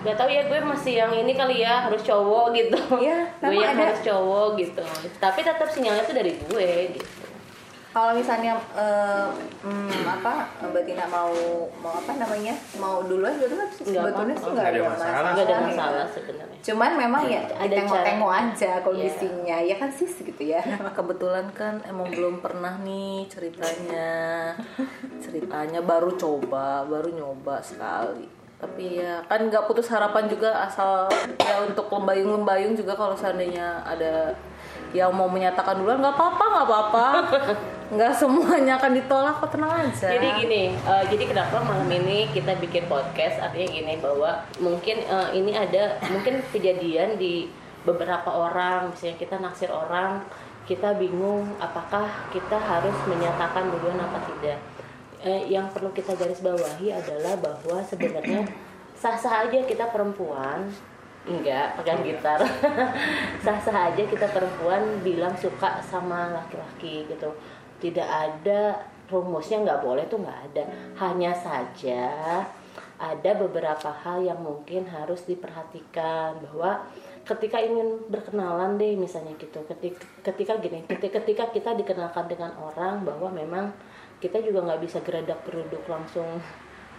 Gak 0.00 0.16
tau 0.16 0.28
ya 0.32 0.48
gue 0.48 0.58
masih 0.64 0.92
yang 0.96 1.12
ini 1.12 1.36
kali 1.36 1.60
ya 1.60 1.84
harus 1.84 2.00
cowok 2.00 2.56
gitu 2.56 2.80
Iya, 3.04 3.28
gue 3.44 3.52
yang 3.52 3.76
ada. 3.76 3.92
harus 3.92 4.00
cowok 4.00 4.56
gitu 4.56 4.80
tapi 5.20 5.44
tetap 5.44 5.68
sinyalnya 5.68 6.04
tuh 6.08 6.16
dari 6.16 6.32
gue 6.40 6.70
gitu 6.96 7.30
kalau 7.90 8.14
misalnya 8.14 8.54
eh, 8.78 9.28
hmm, 9.66 10.06
apa 10.06 10.46
mbak 10.62 10.86
Tina 10.86 11.10
mau 11.10 11.34
mau 11.82 11.90
apa 11.90 12.22
namanya 12.22 12.54
mau 12.78 13.02
duluan 13.02 13.34
duluan 13.34 13.66
sebetulnya 13.66 14.14
apa-apa. 14.14 14.38
sih 14.38 14.50
nggak 14.54 14.62
ada 14.62 14.78
ada 14.78 14.82
masalah. 14.86 15.18
nggak 15.34 15.42
ada 15.42 15.50
ya. 15.50 15.60
masalah 15.66 16.04
sebenarnya 16.06 16.58
cuman 16.62 16.90
memang 16.94 17.22
ya 17.26 17.40
Ada 17.50 17.74
tengok-tengok 17.82 18.30
aja 18.30 18.70
kondisinya 18.86 19.56
ya 19.58 19.74
kan 19.74 19.90
sis 19.90 20.14
gitu 20.22 20.42
ya 20.46 20.62
kebetulan 20.98 21.46
kan 21.50 21.82
emang 21.82 22.06
belum 22.14 22.38
pernah 22.38 22.78
nih 22.78 23.26
ceritanya 23.26 24.54
ceritanya 25.18 25.82
baru 25.82 26.14
coba 26.14 26.86
baru 26.86 27.10
nyoba 27.10 27.58
sekali 27.58 28.39
tapi 28.60 29.00
ya 29.00 29.24
kan 29.24 29.48
nggak 29.48 29.64
putus 29.64 29.88
harapan 29.88 30.28
juga 30.28 30.52
asal 30.68 31.08
ya 31.40 31.64
untuk 31.64 31.88
lembayung-lembayung 31.88 32.76
juga 32.76 32.92
kalau 32.92 33.16
seandainya 33.16 33.80
ada 33.88 34.36
yang 34.92 35.08
mau 35.16 35.30
menyatakan 35.30 35.80
duluan 35.80 36.02
nggak 36.04 36.12
apa-apa 36.12 36.44
nggak 36.44 36.66
apa-apa 36.68 37.04
nggak 37.90 38.12
semuanya 38.14 38.78
akan 38.78 38.92
ditolak 38.94 39.34
kok 39.42 39.50
tenang 39.50 39.72
aja 39.82 40.14
Jadi 40.14 40.46
gini, 40.46 40.62
eh, 40.78 41.04
jadi 41.10 41.24
kenapa 41.26 41.58
malam 41.58 41.90
ini 41.90 42.30
kita 42.30 42.54
bikin 42.62 42.86
podcast? 42.86 43.42
Artinya 43.42 43.66
gini 43.66 43.98
bahwa 43.98 44.46
mungkin 44.62 45.02
eh, 45.02 45.28
ini 45.34 45.50
ada 45.50 45.98
mungkin 46.06 46.38
kejadian 46.54 47.18
di 47.18 47.50
beberapa 47.82 48.30
orang, 48.30 48.94
misalnya 48.94 49.18
kita 49.18 49.42
naksir 49.42 49.74
orang, 49.74 50.22
kita 50.70 50.94
bingung 51.02 51.50
apakah 51.58 52.06
kita 52.30 52.62
harus 52.62 52.94
menyatakan 53.10 53.74
duluan 53.74 53.98
apa 53.98 54.22
tidak. 54.22 54.62
Eh, 55.20 55.52
yang 55.52 55.68
perlu 55.68 55.92
kita 55.92 56.16
garis 56.16 56.40
bawahi 56.40 56.96
adalah 56.96 57.36
bahwa 57.36 57.84
sebenarnya 57.84 58.40
sah-sah 58.96 59.44
aja 59.44 59.60
kita 59.68 59.92
perempuan. 59.92 60.64
Enggak 61.28 61.76
pegang 61.76 62.00
gitar. 62.00 62.40
Sah-sah 63.44 63.92
aja 63.92 64.02
kita 64.08 64.24
perempuan 64.32 65.04
bilang 65.04 65.36
suka 65.36 65.76
sama 65.84 66.32
laki-laki 66.32 67.04
gitu. 67.04 67.28
Tidak 67.84 68.08
ada 68.08 68.80
rumusnya 69.12 69.60
nggak 69.60 69.84
boleh 69.84 70.08
tuh 70.08 70.24
nggak 70.24 70.40
ada. 70.48 70.64
Hanya 70.96 71.36
saja 71.36 72.40
ada 72.96 73.30
beberapa 73.36 73.92
hal 73.92 74.24
yang 74.24 74.40
mungkin 74.40 74.88
harus 74.88 75.28
diperhatikan 75.28 76.40
bahwa 76.40 76.88
ketika 77.24 77.60
ingin 77.60 78.00
berkenalan 78.08 78.80
deh 78.80 78.96
misalnya 78.96 79.36
gitu 79.36 79.60
ketika 79.68 80.04
ketika 80.24 80.52
gini 80.60 80.84
ketika, 80.84 81.20
ketika 81.20 81.44
kita 81.52 81.70
dikenalkan 81.76 82.28
dengan 82.28 82.52
orang 82.60 83.04
bahwa 83.04 83.28
memang 83.32 83.72
kita 84.20 84.38
juga 84.44 84.62
nggak 84.68 84.80
bisa 84.84 85.00
geradak 85.00 85.40
geruduk 85.48 85.82
langsung 85.88 86.38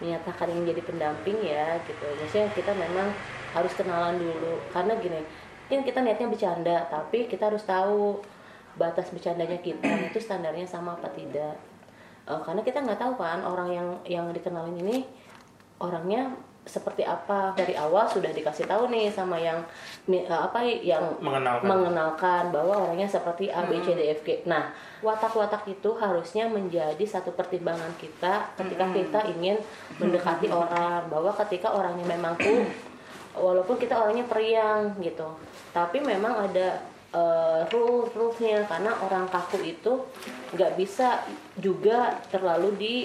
menyatakan 0.01 0.49
ingin 0.49 0.73
jadi 0.73 0.81
pendamping 0.81 1.37
ya 1.45 1.77
gitu. 1.85 2.05
Maksudnya 2.17 2.49
kita 2.57 2.73
memang 2.73 3.13
harus 3.53 3.71
kenalan 3.77 4.17
dulu. 4.17 4.57
Karena 4.73 4.97
gini 4.97 5.21
mungkin 5.71 5.87
kita 5.87 6.03
niatnya 6.03 6.27
bercanda 6.27 6.77
tapi 6.91 7.31
kita 7.31 7.47
harus 7.47 7.63
tahu 7.63 8.19
batas 8.75 9.07
bercandanya 9.07 9.55
kita 9.63 9.87
itu 10.11 10.19
standarnya 10.19 10.67
sama 10.67 10.99
apa 10.99 11.07
tidak. 11.15 11.55
Eh, 12.27 12.41
karena 12.43 12.61
kita 12.65 12.83
nggak 12.83 12.99
tahu 12.99 13.13
kan 13.15 13.45
orang 13.45 13.69
yang 13.71 13.87
yang 14.03 14.25
dikenalin 14.35 14.75
ini 14.81 15.07
orangnya 15.79 16.35
seperti 16.61 17.01
apa 17.01 17.57
dari 17.57 17.73
awal 17.73 18.05
sudah 18.05 18.29
dikasih 18.29 18.69
tahu 18.69 18.93
nih 18.93 19.09
sama 19.09 19.33
yang 19.41 19.57
eh, 20.05 20.29
apa 20.29 20.61
yang 20.61 21.17
Mengenalkan. 21.17 21.65
mengenalkan 21.65 22.43
bahwa 22.53 22.85
orangnya 22.85 23.09
seperti 23.09 23.49
A 23.49 23.65
B 23.65 23.81
C 23.81 23.97
D 23.97 24.13
F 24.13 24.21
G. 24.21 24.45
Nah, 24.45 24.69
watak-watak 25.01 25.65
itu 25.65 25.89
harusnya 25.97 26.45
menjadi 26.45 27.01
satu 27.01 27.33
pertimbangan 27.33 27.89
kita 27.97 28.53
ketika 28.61 28.85
kita 28.93 29.19
ingin 29.33 29.57
mendekati 29.97 30.53
orang 30.53 31.09
bahwa 31.09 31.33
ketika 31.45 31.73
orangnya 31.73 32.05
memang 32.05 32.37
cool 32.37 32.69
walaupun 33.33 33.81
kita 33.81 33.97
orangnya 33.97 34.29
periang 34.29 34.93
gitu. 35.01 35.33
Tapi 35.73 35.97
memang 35.97 36.45
ada 36.45 36.83
uh, 37.15 37.65
rule 37.73 38.05
rulesnya 38.13 38.69
karena 38.69 38.93
orang 39.01 39.25
kaku 39.33 39.65
itu 39.65 40.03
nggak 40.53 40.77
bisa 40.77 41.25
juga 41.57 42.21
terlalu 42.29 42.69
di 42.77 42.95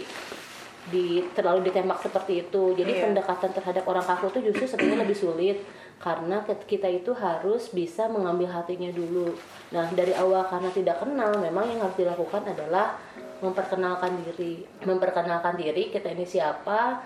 di 0.86 1.18
terlalu 1.34 1.66
ditembak 1.70 1.98
seperti 1.98 2.46
itu. 2.46 2.74
Jadi 2.78 2.92
Iya. 2.94 3.02
pendekatan 3.10 3.50
terhadap 3.50 3.84
orang 3.90 4.06
kaku 4.06 4.30
itu 4.30 4.50
justru 4.50 4.64
sebenarnya 4.70 5.02
lebih 5.02 5.18
sulit. 5.18 5.58
Karena 5.96 6.44
kita 6.44 6.86
itu 6.92 7.16
harus 7.16 7.72
bisa 7.72 8.04
mengambil 8.06 8.52
hatinya 8.52 8.92
dulu. 8.92 9.32
Nah 9.72 9.88
dari 9.96 10.12
awal 10.12 10.44
karena 10.46 10.68
tidak 10.70 11.00
kenal 11.00 11.40
memang 11.40 11.72
yang 11.72 11.80
harus 11.80 11.96
dilakukan 11.96 12.44
adalah 12.52 13.00
memperkenalkan 13.40 14.20
diri. 14.22 14.62
Memperkenalkan 14.84 15.56
diri 15.56 15.88
kita 15.88 16.12
ini 16.12 16.28
siapa 16.28 17.00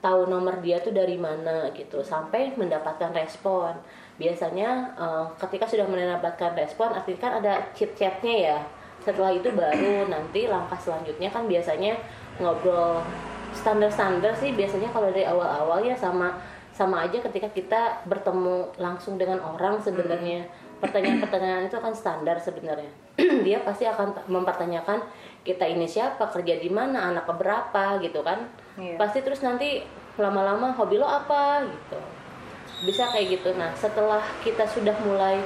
tahu 0.00 0.32
nomor 0.32 0.64
dia 0.64 0.80
tuh 0.80 0.96
dari 0.96 1.20
mana 1.20 1.68
gitu. 1.76 2.00
Sampai 2.00 2.56
mendapatkan 2.56 3.12
respon. 3.12 3.76
Biasanya 4.16 4.68
eh, 4.96 5.24
ketika 5.36 5.68
sudah 5.68 5.84
mendapatkan 5.84 6.56
respon 6.56 6.96
artinya 6.96 7.20
kan 7.20 7.32
ada 7.44 7.52
chit 7.76 7.92
chatnya 7.92 8.34
ya. 8.56 8.58
Setelah 9.04 9.32
itu 9.32 9.52
baru 9.52 10.08
nanti 10.08 10.48
langkah 10.48 10.76
selanjutnya 10.76 11.28
kan 11.32 11.44
biasanya 11.48 11.96
ngobrol 12.40 13.04
standar-standar 13.52 14.32
sih 14.34 14.56
biasanya 14.56 14.88
kalau 14.90 15.12
dari 15.12 15.26
awal-awal 15.26 15.84
ya 15.84 15.94
sama 15.94 16.34
sama 16.80 17.04
aja 17.04 17.20
ketika 17.20 17.52
kita 17.52 17.80
bertemu 18.08 18.72
langsung 18.80 19.20
dengan 19.20 19.42
orang 19.44 19.76
sebenarnya. 19.84 20.48
Pertanyaan-pertanyaan 20.80 21.68
itu 21.68 21.76
akan 21.76 21.92
standar 21.92 22.40
sebenarnya. 22.40 22.88
Dia 23.44 23.60
pasti 23.60 23.84
akan 23.84 24.16
mempertanyakan 24.32 25.04
kita 25.44 25.68
ini 25.68 25.84
siapa? 25.84 26.32
Kerja 26.32 26.56
di 26.56 26.72
mana? 26.72 27.12
Anak 27.12 27.28
keberapa 27.28 28.00
gitu 28.00 28.24
kan. 28.24 28.48
Iya. 28.80 28.96
pasti 28.96 29.20
terus 29.20 29.44
nanti 29.44 29.84
lama-lama 30.16 30.72
hobi 30.72 30.96
lo 30.96 31.04
apa? 31.04 31.68
Gitu. 31.68 32.00
Bisa 32.88 33.12
kayak 33.12 33.28
gitu. 33.28 33.52
Nah 33.60 33.76
setelah 33.76 34.24
kita 34.40 34.64
sudah 34.64 34.96
mulai 35.04 35.36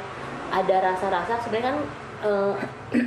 ada 0.54 0.76
rasa-rasa 0.86 1.34
sebenarnya 1.42 1.74
kan 1.74 1.76
eh, 2.30 2.54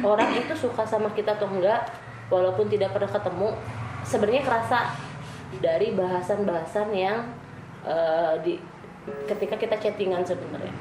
orang 0.03 0.35
itu 0.35 0.51
suka 0.51 0.83
sama 0.83 1.07
kita 1.15 1.39
atau 1.39 1.47
enggak 1.47 1.87
walaupun 2.27 2.67
tidak 2.67 2.91
pernah 2.91 3.07
ketemu 3.07 3.55
sebenarnya 4.07 4.43
kerasa 4.47 4.95
dari 5.59 5.91
bahasan-bahasan 5.91 6.87
yang 6.95 7.27
eh, 7.83 8.33
di 8.41 8.53
ketika 9.27 9.59
kita 9.59 9.75
chattingan 9.75 10.23
sebenarnya. 10.23 10.71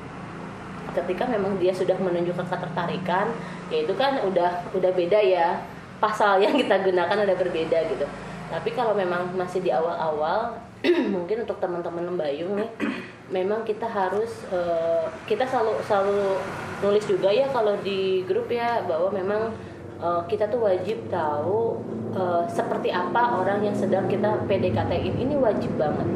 Ketika 0.95 1.29
memang 1.29 1.61
dia 1.61 1.75
sudah 1.75 1.99
menunjukkan 1.99 2.47
ketertarikan 2.47 3.29
ya 3.69 3.85
itu 3.85 3.93
kan 3.99 4.23
udah 4.23 4.71
udah 4.73 4.91
beda 4.95 5.19
ya. 5.21 5.59
Pasal 5.99 6.45
yang 6.45 6.55
kita 6.55 6.87
gunakan 6.87 7.27
ada 7.27 7.35
berbeda 7.35 7.79
gitu. 7.91 8.07
Tapi 8.47 8.71
kalau 8.79 8.95
memang 8.95 9.35
masih 9.35 9.59
di 9.59 9.75
awal-awal 9.75 10.55
mungkin 11.15 11.43
untuk 11.43 11.59
teman-teman 11.59 12.15
membayung 12.15 12.55
nih 12.63 12.71
memang 13.37 13.67
kita 13.67 13.91
harus 13.91 14.47
eh, 14.55 15.05
kita 15.27 15.43
selalu 15.49 15.83
selalu 15.83 16.39
nulis 16.85 17.05
juga 17.09 17.33
ya 17.33 17.49
kalau 17.51 17.75
di 17.81 18.23
grup 18.29 18.47
ya 18.53 18.85
bahwa 18.87 19.11
memang 19.11 19.51
eh, 19.97 20.23
kita 20.27 20.49
tuh 20.49 20.61
wajib 20.63 21.09
tahu 21.09 21.81
eh, 22.13 22.45
seperti 22.49 22.89
apa 22.91 23.41
orang 23.41 23.63
yang 23.63 23.77
sedang 23.77 24.07
kita 24.07 24.45
PDKT-in 24.45 25.15
ini 25.17 25.35
wajib 25.37 25.75
banget. 25.77 26.09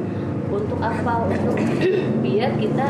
Untuk 0.50 0.82
apa? 0.82 1.30
Untuk 1.30 1.54
biar 2.24 2.58
kita 2.58 2.86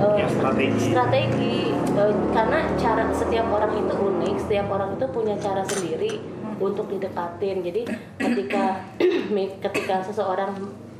eh, 0.00 0.16
Ya, 0.24 0.28
strategi. 0.28 0.80
strategi. 0.80 1.58
Eh, 1.72 2.12
karena 2.32 2.58
cara 2.76 3.08
setiap 3.10 3.46
orang 3.50 3.72
itu 3.76 3.94
unik 3.94 4.34
setiap 4.40 4.66
orang 4.68 4.94
itu 4.94 5.06
punya 5.10 5.34
cara 5.36 5.62
sendiri 5.64 6.20
untuk 6.56 6.88
didekatin. 6.88 7.60
Jadi 7.60 7.82
ketika 8.16 8.80
ketika 9.68 9.96
seseorang 10.04 10.56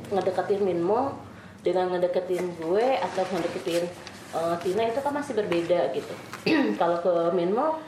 ngedeketin 0.07 0.61
Minmo 0.63 1.17
dengan 1.65 1.91
ngedeketin 1.91 2.47
gue 2.61 2.95
atau 2.95 3.23
ngedeketin 3.27 3.83
Tina 4.61 4.83
itu 4.85 4.99
kan 5.01 5.11
masih 5.17 5.33
berbeda 5.33 5.89
gitu. 5.97 6.13
Kalau 6.79 7.01
ke 7.01 7.33
Minmo 7.33 7.81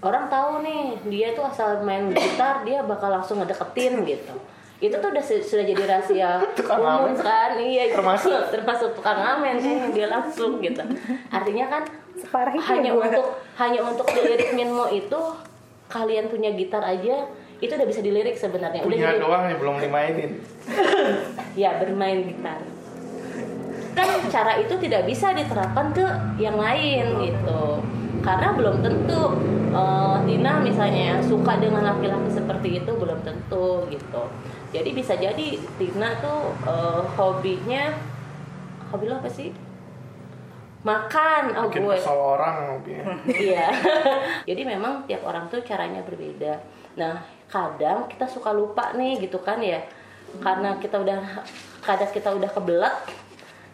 orang 0.00 0.26
tahu 0.26 0.64
nih 0.64 0.96
dia 1.06 1.28
tuh 1.32 1.44
asal 1.44 1.84
main 1.84 2.08
gitar 2.08 2.64
dia 2.64 2.80
bakal 2.82 3.12
langsung 3.12 3.38
ngedeketin 3.38 4.00
gitu. 4.04 4.34
Itu 4.80 4.96
tuh 4.96 5.12
udah 5.12 5.20
su- 5.20 5.44
sudah 5.44 5.60
jadi 5.60 5.82
rahasia 5.84 6.40
Tukang 6.56 6.80
umum 6.80 7.12
kan? 7.14 7.52
Iya 7.54 7.92
Termasuk? 7.92 8.32
termasuk 8.54 8.96
tukang 8.96 9.20
ngamen 9.20 9.60
sih 9.60 9.76
dia 9.92 10.08
langsung 10.08 10.56
gitu. 10.58 10.80
Artinya 11.28 11.68
kan 11.68 11.82
Separah 12.16 12.52
itu 12.52 12.64
hanya 12.64 12.90
ya 12.90 12.96
gua. 12.96 13.04
untuk 13.08 13.26
hanya 13.56 13.80
untuk 13.84 14.06
dilirik 14.08 14.50
Minmo 14.52 14.88
itu 14.88 15.20
kalian 15.88 16.28
punya 16.28 16.52
gitar 16.52 16.80
aja 16.80 17.28
itu 17.60 17.68
udah 17.68 17.84
bisa 17.84 18.00
dilirik 18.00 18.36
sebenarnya. 18.36 18.80
Udah 18.80 18.96
jadi 18.96 19.20
doang 19.20 19.44
ya 19.48 19.56
belum 19.60 19.76
dimainin. 19.78 20.30
Ya 21.60 21.76
bermain 21.76 22.24
gitar. 22.24 22.60
Kan 23.90 24.08
cara 24.30 24.56
itu 24.56 24.74
tidak 24.78 25.04
bisa 25.04 25.34
diterapkan 25.34 25.92
ke 25.92 26.06
yang 26.38 26.56
lain 26.56 27.04
gitu 27.20 27.84
karena 28.20 28.52
belum 28.52 28.84
tentu 28.84 29.22
eh, 29.72 30.16
Tina 30.28 30.52
misalnya 30.60 31.20
suka 31.24 31.56
dengan 31.56 31.82
laki-laki 31.84 32.30
seperti 32.32 32.84
itu 32.84 32.92
belum 32.92 33.20
tentu 33.24 33.88
gitu 33.88 34.22
jadi 34.70 34.90
bisa 34.92 35.16
jadi 35.16 35.48
Tina 35.80 36.20
tuh 36.20 36.52
eh, 36.68 37.02
hobinya 37.16 37.96
hobi 38.90 39.06
lo 39.08 39.18
apa 39.22 39.30
sih 39.30 39.50
makan 40.80 41.42
oh 41.60 41.68
bikin 41.68 41.84
gue 41.84 41.96
kesel 42.00 42.16
orang 42.16 42.80
Iya. 43.28 43.68
Jadi 44.48 44.62
memang 44.64 45.04
tiap 45.04 45.28
orang 45.28 45.44
tuh 45.52 45.60
caranya 45.60 46.00
berbeda. 46.00 46.56
Nah, 46.96 47.20
kadang 47.52 48.08
kita 48.08 48.24
suka 48.24 48.48
lupa 48.56 48.96
nih 48.96 49.20
gitu 49.20 49.44
kan 49.44 49.60
ya. 49.60 49.84
Karena 50.40 50.80
kita 50.80 50.96
udah 50.96 51.44
kadang 51.84 52.10
kita 52.10 52.32
udah 52.32 52.48
kebelet 52.48 52.96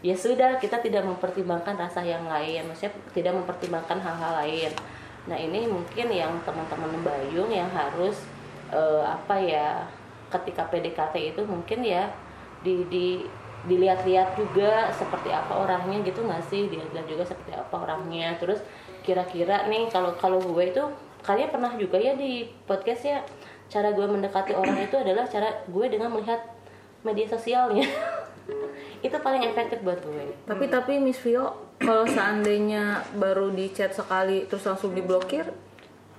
ya 0.04 0.16
sudah 0.16 0.60
kita 0.60 0.80
tidak 0.80 1.04
mempertimbangkan 1.04 1.76
rasa 1.76 2.04
yang 2.04 2.24
lain. 2.28 2.68
Maksudnya 2.68 2.92
tidak 3.12 3.32
mempertimbangkan 3.36 3.98
hal-hal 4.00 4.32
lain. 4.44 4.72
Nah 5.26 5.38
ini 5.38 5.66
mungkin 5.66 6.06
yang 6.12 6.32
teman-teman 6.44 7.00
Bayung 7.02 7.50
yang 7.50 7.68
harus 7.72 8.24
eh, 8.72 9.04
apa 9.04 9.36
ya 9.40 9.86
ketika 10.28 10.66
PDKT 10.68 11.36
itu 11.36 11.42
mungkin 11.46 11.86
ya 11.86 12.10
di 12.60 12.82
di 12.90 13.06
dilihat-lihat 13.66 14.38
juga 14.38 14.94
seperti 14.94 15.34
apa 15.34 15.50
orangnya 15.58 15.98
gitu 16.06 16.22
nggak 16.22 16.44
sih? 16.46 16.70
Dilihat 16.70 17.06
juga 17.08 17.24
seperti 17.26 17.56
apa 17.56 17.74
orangnya. 17.74 18.36
Terus 18.38 18.62
kira-kira 19.02 19.66
nih 19.70 19.90
kalau 19.90 20.14
kalau 20.18 20.38
gue 20.42 20.64
itu 20.70 20.82
kalian 21.26 21.50
pernah 21.50 21.74
juga 21.74 21.98
ya 21.98 22.14
di 22.14 22.46
podcast 22.66 23.02
ya 23.02 23.18
cara 23.66 23.90
gue 23.90 24.06
mendekati 24.06 24.54
orang 24.54 24.78
itu 24.78 24.94
adalah 24.94 25.26
cara 25.26 25.50
gue 25.66 25.86
dengan 25.90 26.14
melihat 26.14 26.38
media 27.02 27.26
sosialnya 27.26 27.86
itu 29.04 29.16
paling 29.20 29.42
efektif 29.44 29.80
buat 29.84 30.00
gue. 30.00 30.32
Tapi 30.48 30.64
tapi 30.72 30.96
Miss 31.00 31.20
Vio, 31.20 31.74
kalau 31.80 32.08
seandainya 32.08 33.04
baru 33.16 33.52
di 33.52 33.68
chat 33.72 33.92
sekali 33.92 34.48
terus 34.48 34.64
langsung 34.64 34.96
diblokir, 34.96 35.48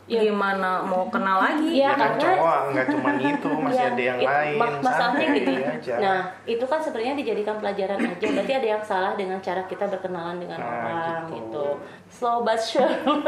Ya. 0.09 0.23
gimana 0.23 0.79
mau 0.81 1.03
kenal 1.07 1.37
lagi? 1.37 1.67
Ya 1.75 1.91
kan 1.91 2.15
karena- 2.15 2.23
cowok 2.39 2.59
nggak 2.69 2.85
cuma 2.87 3.09
itu 3.13 3.49
masih 3.59 3.75
Ya, 3.77 3.87
ada 3.89 4.03
yang 4.05 4.17
it- 4.17 4.29
lain 4.29 4.55
mak- 4.55 4.79
masalahnya 4.79 5.27
gitu 5.35 5.51
aja. 5.53 5.93
nah 5.99 6.19
itu 6.45 6.63
kan 6.63 6.79
sebenarnya 6.79 7.13
dijadikan 7.13 7.55
pelajaran 7.57 7.99
aja 7.99 8.25
berarti 8.25 8.53
ada 8.55 8.67
yang 8.69 8.81
salah 8.81 9.13
dengan 9.13 9.37
cara 9.37 9.61
kita 9.63 9.83
berkenalan 9.85 10.37
dengan 10.37 10.57
Nah, 10.57 10.71
orang 10.81 11.21
gitu. 11.27 11.35
gitu. 11.35 11.65
slow 12.09 12.39
but 12.41 12.55
sure 12.57 12.87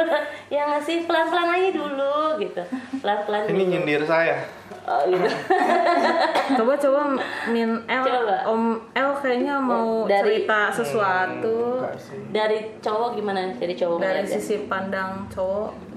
ya 0.50 0.62
nggak 0.65 0.79
sih 0.81 1.03
pelan 1.03 1.27
pelan 1.27 1.51
aja 1.51 1.69
dulu 1.69 2.15
gitu 2.38 2.63
pelan 2.98 3.19
pelan 3.21 3.41
ini 3.45 3.63
nyindir 3.69 4.01
saya 4.01 4.39
oh, 4.81 5.03
gitu. 5.05 5.27
Coba 6.57 6.74
coba 6.75 7.00
Min 7.48 7.75
L, 7.86 8.03
Coba. 8.03 8.38
Om 8.45 8.63
L 8.89 9.09
kayaknya 9.15 9.55
mau 9.57 10.03
Dari- 10.05 10.41
cerita 10.41 10.71
sesuatu 10.71 11.83
sih. 11.95 12.31
dari 12.31 12.79
cowok 12.79 13.13
gimana 13.13 13.51
dari 13.53 13.74
cowok 13.74 13.98
dari 14.00 14.24
sisi 14.25 14.65
pandang 14.65 15.27
cowok. 15.29 15.88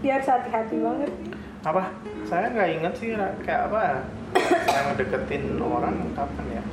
Dia 0.00 0.12
harus 0.16 0.28
hati-hati 0.28 0.76
banget. 0.80 1.12
apa 1.60 1.92
saya 2.24 2.48
nggak 2.56 2.70
inget 2.72 2.92
sih 2.96 3.12
kayak 3.44 3.68
apa 3.68 4.00
saya 4.72 4.80
ngedeketin 4.88 5.60
orang 5.60 5.92
kapan 6.16 6.46
ya 6.56 6.64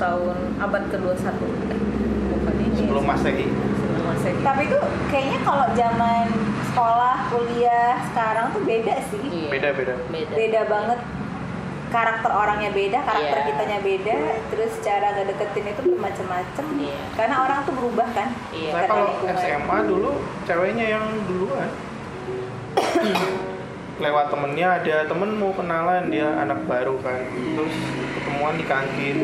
tahun 0.00 0.56
abad 0.56 0.82
ke-21 0.88 1.20
eh, 1.20 1.36
bukan 2.32 2.54
ini 2.56 2.72
sebelum 2.80 3.04
masehi 3.04 3.46
sebelum 3.52 4.04
Masehi. 4.16 4.36
Tapi 4.40 4.62
itu 4.66 4.78
kayaknya 5.12 5.38
kalau 5.44 5.66
zaman 5.76 6.26
sekolah, 6.72 7.16
kuliah 7.28 8.00
sekarang 8.10 8.46
tuh 8.56 8.62
beda 8.64 8.96
sih. 9.12 9.20
Iya. 9.20 9.48
beda 9.52 9.68
beda 9.76 9.94
beda 10.08 10.32
Beda 10.32 10.60
banget. 10.66 10.98
Karakter 11.92 12.30
orangnya 12.32 12.70
beda, 12.72 12.98
karakter 13.04 13.38
Iya. 13.38 13.46
kitanya 13.52 13.78
beda, 13.84 14.14
terus 14.48 14.72
cara 14.80 15.08
ngedeketin 15.12 15.66
itu 15.68 15.80
bermacam-macam. 15.92 16.66
Iya. 16.80 16.96
Karena 17.12 17.36
orang 17.44 17.58
tuh 17.68 17.74
berubah 17.76 18.08
kan. 18.16 18.28
Iya. 18.50 18.70
saya 18.72 18.80
Karena 18.80 18.88
kalau 18.88 19.06
lingkungan. 19.12 19.36
SMA 19.36 19.78
dulu 19.84 20.10
ceweknya 20.48 20.86
yang 20.98 21.04
duluan 21.28 21.70
lewat 24.04 24.26
temennya 24.32 24.68
ada 24.80 24.96
temen 25.06 25.30
mau 25.36 25.52
kenalan 25.52 26.08
dia 26.08 26.28
anak 26.40 26.64
baru 26.64 26.96
kan 27.04 27.20
terus 27.28 27.76
ketemuan 28.18 28.56
di 28.56 28.64
kantin 28.66 29.18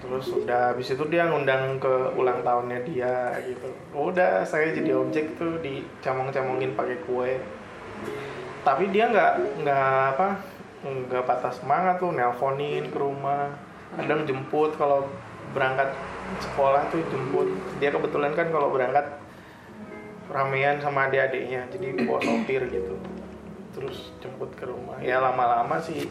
terus 0.00 0.30
udah 0.30 0.70
habis 0.72 0.94
itu 0.94 1.04
dia 1.10 1.26
ngundang 1.26 1.82
ke 1.82 2.14
ulang 2.14 2.46
tahunnya 2.46 2.78
dia 2.86 3.34
gitu 3.42 3.68
udah 3.90 4.46
saya 4.46 4.70
jadi 4.70 4.94
objek 4.94 5.34
tuh 5.34 5.58
dicamong-camongin 5.58 6.78
pakai 6.78 6.96
kue 7.04 7.42
tapi 8.62 8.90
dia 8.94 9.10
nggak 9.10 9.32
nggak 9.66 9.90
apa 10.14 10.28
nggak 10.86 11.24
patah 11.26 11.52
semangat 11.52 11.98
tuh 11.98 12.14
nelponin 12.14 12.88
ke 12.90 12.98
rumah. 12.98 13.52
Kadang 13.96 14.26
jemput 14.26 14.74
kalau 14.78 15.06
berangkat 15.54 15.94
sekolah 16.42 16.86
tuh 16.92 17.02
jemput. 17.10 17.48
Dia 17.82 17.90
kebetulan 17.90 18.34
kan 18.34 18.50
kalau 18.50 18.70
berangkat 18.70 19.18
ramean 20.26 20.82
sama 20.82 21.06
adik-adiknya 21.06 21.70
jadi 21.70 22.06
bawa 22.06 22.18
sopir 22.22 22.62
gitu. 22.70 22.94
Terus 23.74 24.10
jemput 24.18 24.50
ke 24.58 24.66
rumah. 24.66 24.98
Ya 25.02 25.22
lama-lama 25.22 25.78
sih 25.82 26.10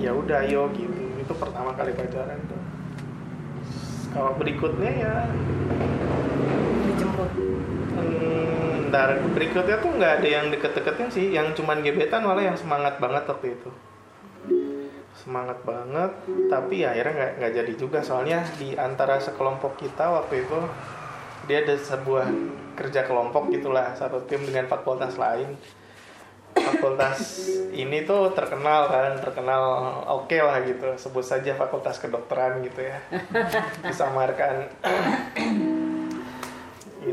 ya 0.00 0.16
udah 0.16 0.44
ayo 0.44 0.72
gitu. 0.72 1.04
Itu 1.20 1.32
pertama 1.36 1.76
kali 1.76 1.92
pacaran 1.92 2.40
tuh. 2.48 2.62
Kalau 4.10 4.34
berikutnya 4.34 4.90
ya 4.90 5.14
dijemput? 6.90 7.30
Hmm, 7.94 8.59
ntar 8.90 9.22
berikutnya 9.32 9.78
tuh 9.78 9.90
nggak 9.94 10.12
ada 10.20 10.28
yang 10.28 10.46
deket-deketin 10.50 11.08
sih 11.08 11.26
yang 11.30 11.54
cuman 11.54 11.80
gebetan 11.80 12.26
malah 12.26 12.42
yang 12.42 12.58
semangat 12.58 12.98
banget 12.98 13.24
waktu 13.30 13.54
itu. 13.54 13.70
Semangat 15.14 15.62
banget 15.62 16.12
tapi 16.50 16.82
ya 16.82 16.92
akhirnya 16.92 17.14
nggak 17.14 17.32
nggak 17.38 17.52
jadi 17.62 17.72
juga. 17.78 17.98
Soalnya 18.02 18.42
di 18.58 18.74
antara 18.74 19.22
sekelompok 19.22 19.78
kita 19.78 20.10
waktu 20.10 20.42
itu 20.42 20.58
dia 21.46 21.62
ada 21.62 21.74
sebuah 21.78 22.26
kerja 22.74 23.06
kelompok 23.06 23.54
gitulah 23.54 23.94
satu 23.94 24.26
tim 24.26 24.42
dengan 24.42 24.66
fakultas 24.66 25.14
lain. 25.14 25.54
Fakultas 26.50 27.46
ini 27.70 28.02
tuh 28.02 28.34
terkenal 28.34 28.90
kan 28.90 29.14
terkenal 29.22 29.62
oke 30.10 30.34
lah 30.34 30.66
gitu. 30.66 30.98
Sebut 30.98 31.22
saja 31.22 31.54
fakultas 31.54 32.02
kedokteran 32.02 32.58
gitu 32.66 32.82
ya. 32.82 32.98
Disamarkan 33.86 34.66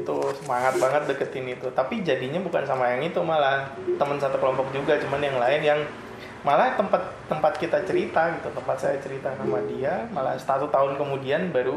itu 0.08 0.16
semangat 0.40 0.80
banget 0.80 1.04
deketin 1.12 1.52
itu. 1.52 1.68
Tapi 1.76 2.00
jadinya 2.00 2.40
bukan 2.40 2.64
sama 2.64 2.96
yang 2.96 3.04
itu 3.04 3.20
malah 3.20 3.68
teman 4.00 4.16
satu 4.16 4.40
kelompok 4.40 4.72
juga 4.72 4.96
cuman 5.04 5.20
yang 5.20 5.36
lain 5.36 5.62
yang 5.68 5.80
malah 6.48 6.80
tempat 6.80 7.12
tempat 7.28 7.60
kita 7.60 7.84
cerita 7.84 8.32
gitu 8.40 8.48
tempat 8.56 8.80
saya 8.80 8.96
cerita 9.04 9.36
sama 9.36 9.60
dia 9.68 10.08
malah 10.16 10.40
satu 10.40 10.72
tahun 10.72 10.96
kemudian 10.96 11.52
baru 11.52 11.76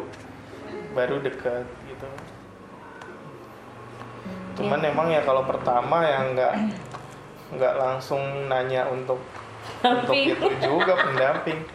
baru 0.95 1.19
deket 1.19 1.67
gitu. 1.91 2.07
Cuman 4.63 4.79
emang 4.87 5.11
ya 5.11 5.27
kalau 5.27 5.43
pertama 5.43 6.07
yang 6.07 6.39
nggak 6.39 6.55
nggak 7.59 7.75
langsung 7.75 8.47
nanya 8.47 8.87
untuk 8.87 9.19
untuk 9.83 10.15
itu 10.15 10.47
juga 10.63 10.95
pendamping 10.95 11.67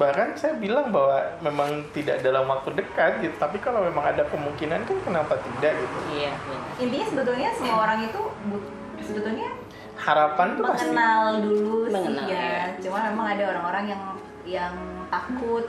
bahkan 0.00 0.32
saya 0.32 0.56
bilang 0.56 0.88
bahwa 0.88 1.12
memang 1.38 1.68
tidak 1.92 2.24
dalam 2.24 2.48
waktu 2.48 2.72
dekat 2.72 3.20
gitu 3.20 3.36
tapi 3.36 3.60
kalau 3.60 3.84
memang 3.84 4.00
ada 4.02 4.24
kemungkinan 4.24 4.80
kan 4.82 4.96
kenapa 5.04 5.36
tidak 5.36 5.76
gitu 5.76 5.96
iya 6.10 6.32
benar. 6.40 6.72
Intinya 6.80 7.06
sebetulnya 7.06 7.48
semua 7.52 7.76
orang 7.84 7.98
itu 8.02 8.20
sebetulnya 8.98 9.48
harapan 10.00 10.48
tuh 10.56 10.64
pasti 10.64 10.88
mengenal 10.88 11.24
dulu 11.38 11.76
Mengenal, 11.86 12.24
sih 12.24 12.32
ya. 12.32 12.40
iya. 12.40 12.60
Cuma 12.80 12.98
memang 13.04 13.26
ada 13.28 13.44
orang-orang 13.52 13.84
yang 13.86 14.02
yang 14.48 14.74
takut 15.12 15.68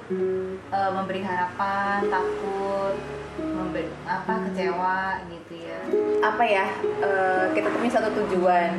eh, 0.72 0.92
memberi 0.96 1.22
harapan, 1.22 2.08
takut 2.08 2.96
memberi 3.36 3.92
apa 4.08 4.34
kecewa 4.48 5.00
gitu 5.28 5.54
ya. 5.60 5.80
Apa 6.24 6.44
ya? 6.48 6.66
eh, 7.04 7.46
kita 7.52 7.68
punya 7.68 7.92
satu 7.92 8.10
tujuan. 8.16 8.72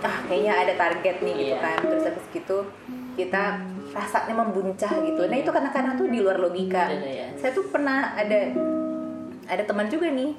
Ah, 0.00 0.16
kayaknya 0.24 0.52
ada 0.56 0.72
target 0.78 1.16
nih 1.20 1.34
gitu 1.36 1.54
Iya. 1.58 1.60
kan. 1.60 1.78
Terus 1.82 2.04
habis 2.06 2.26
gitu 2.30 2.58
kita 3.26 3.60
rasanya 3.90 4.34
membuncah 4.34 4.92
gitu. 5.02 5.22
Nah, 5.26 5.36
itu 5.36 5.50
kadang-kadang 5.50 5.98
tuh 5.98 6.06
di 6.08 6.18
luar 6.22 6.38
logika. 6.38 6.88
Iya, 6.88 7.00
iya. 7.04 7.26
Saya 7.36 7.52
tuh 7.52 7.68
pernah 7.68 8.14
ada 8.14 8.54
ada 9.50 9.62
teman 9.66 9.90
juga 9.90 10.08
nih. 10.08 10.38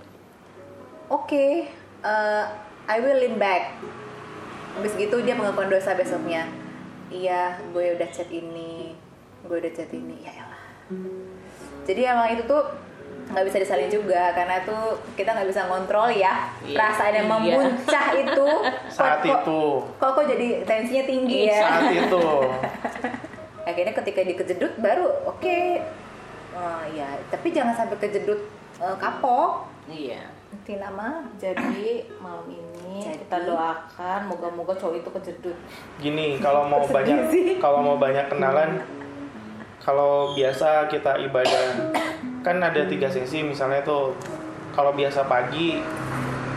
Oke, 1.12 1.68
eh, 2.02 2.44
I 2.88 2.98
will 3.04 3.20
lean 3.20 3.36
back. 3.36 3.76
Habis 4.80 4.96
gitu 4.96 5.20
dia 5.22 5.36
mengakukan 5.36 5.68
dosa 5.68 5.94
besoknya. 5.94 6.48
Iya, 7.12 7.60
gue 7.76 8.00
udah 8.00 8.08
chat 8.08 8.32
ini, 8.32 8.96
gue 9.44 9.58
udah 9.60 9.72
chat 9.76 9.92
ini. 9.92 10.24
Ya 10.24 10.32
elah. 10.32 10.64
jadi 11.88 12.12
emang 12.12 12.36
itu 12.36 12.44
tuh 12.48 12.68
nggak 13.32 13.46
bisa 13.46 13.58
disalin 13.58 13.88
juga 13.88 14.32
karena 14.32 14.60
tuh 14.62 14.84
kita 15.14 15.32
nggak 15.32 15.48
bisa 15.48 15.66
ngontrol 15.66 16.08
ya 16.10 16.52
Iya. 16.62 16.76
perasaan 16.76 17.14
yang 17.14 17.26
Iya. 17.26 17.34
memuncah 17.34 18.06
itu 18.14 18.48
Saat 18.94 19.20
kok, 19.22 19.42
itu. 19.42 19.62
kok 19.96 20.12
kok 20.14 20.26
jadi 20.28 20.48
tensinya 20.62 21.04
tinggi 21.04 21.40
ya 21.46 21.60
Saat 21.62 21.84
itu. 21.90 22.26
akhirnya 23.70 23.94
ketika 23.96 24.22
dikejedut 24.22 24.74
baru 24.78 25.08
oke 25.26 25.60
Eh, 26.52 26.84
ya 26.94 27.08
tapi 27.28 27.48
jangan 27.50 27.72
sampai 27.72 27.96
kejedut 27.98 28.44
eh, 28.78 28.96
kapok 28.98 29.72
iya 29.88 30.28
nanti 30.52 30.76
nama 30.76 31.24
Jadi 31.38 32.04
malam 32.24 32.44
ini 32.46 33.00
Jadi. 33.02 33.24
kita 33.24 33.48
doakan 33.48 34.28
moga-moga 34.28 34.76
cowok 34.76 35.00
itu 35.00 35.10
kejedut. 35.10 35.58
Gini, 35.98 36.36
kalau 36.38 36.68
mau 36.68 36.84
banyak 36.84 37.32
kalau 37.58 37.80
mau 37.80 37.96
banyak 37.96 38.28
kenalan 38.28 38.84
kalau 39.80 40.36
biasa 40.36 40.86
kita 40.86 41.18
ibadah 41.24 41.66
kan 42.42 42.58
ada 42.58 42.82
tiga 42.90 43.06
sesi 43.06 43.46
misalnya 43.46 43.86
tuh 43.86 44.18
kalau 44.74 44.92
biasa 44.98 45.26
pagi 45.30 45.78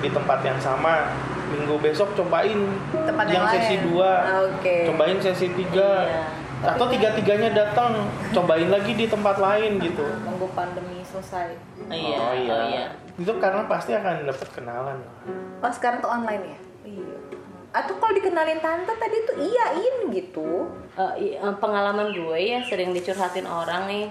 di 0.00 0.08
tempat 0.12 0.40
yang 0.44 0.56
sama 0.60 1.08
minggu 1.48 1.76
besok 1.80 2.12
cobain 2.16 2.60
Tempat 2.92 3.24
yang 3.28 3.44
yang 3.44 3.46
sesi 3.52 3.74
dua. 3.84 4.10
Oke. 4.48 4.88
cobain 4.88 5.18
sesi 5.20 5.46
tiga. 5.52 5.90
Iya. 6.08 6.24
atau 6.64 6.88
tiga 6.88 7.12
tiganya 7.12 7.52
datang 7.52 8.08
cobain 8.32 8.72
lagi 8.72 8.96
di 8.96 9.04
tempat 9.04 9.36
lain 9.36 9.76
gitu. 9.84 10.00
Nunggu 10.24 10.48
pandemi 10.56 11.04
selesai. 11.04 11.52
iya. 11.92 12.16
Oh 12.16 12.32
iya, 12.32 12.52
oh 12.56 12.62
iya. 12.72 12.86
Itu 13.20 13.36
karena 13.36 13.68
pasti 13.68 13.92
akan 13.92 14.24
dapat 14.24 14.48
kenalan. 14.48 14.96
Oh 15.60 15.68
sekarang 15.68 16.00
tuh 16.00 16.08
online 16.08 16.44
ya? 16.44 16.58
Iya. 16.88 17.16
atau 17.74 17.98
kalau 17.98 18.14
dikenalin 18.14 18.62
tante 18.62 18.94
tadi 18.96 19.16
tuh 19.28 19.36
iyain 19.44 19.94
gitu. 20.08 20.72
Eh, 20.96 21.36
pengalaman 21.58 22.16
gue 22.16 22.38
ya 22.38 22.62
sering 22.64 22.96
dicurhatin 22.96 23.44
orang 23.44 23.84
nih 23.84 24.04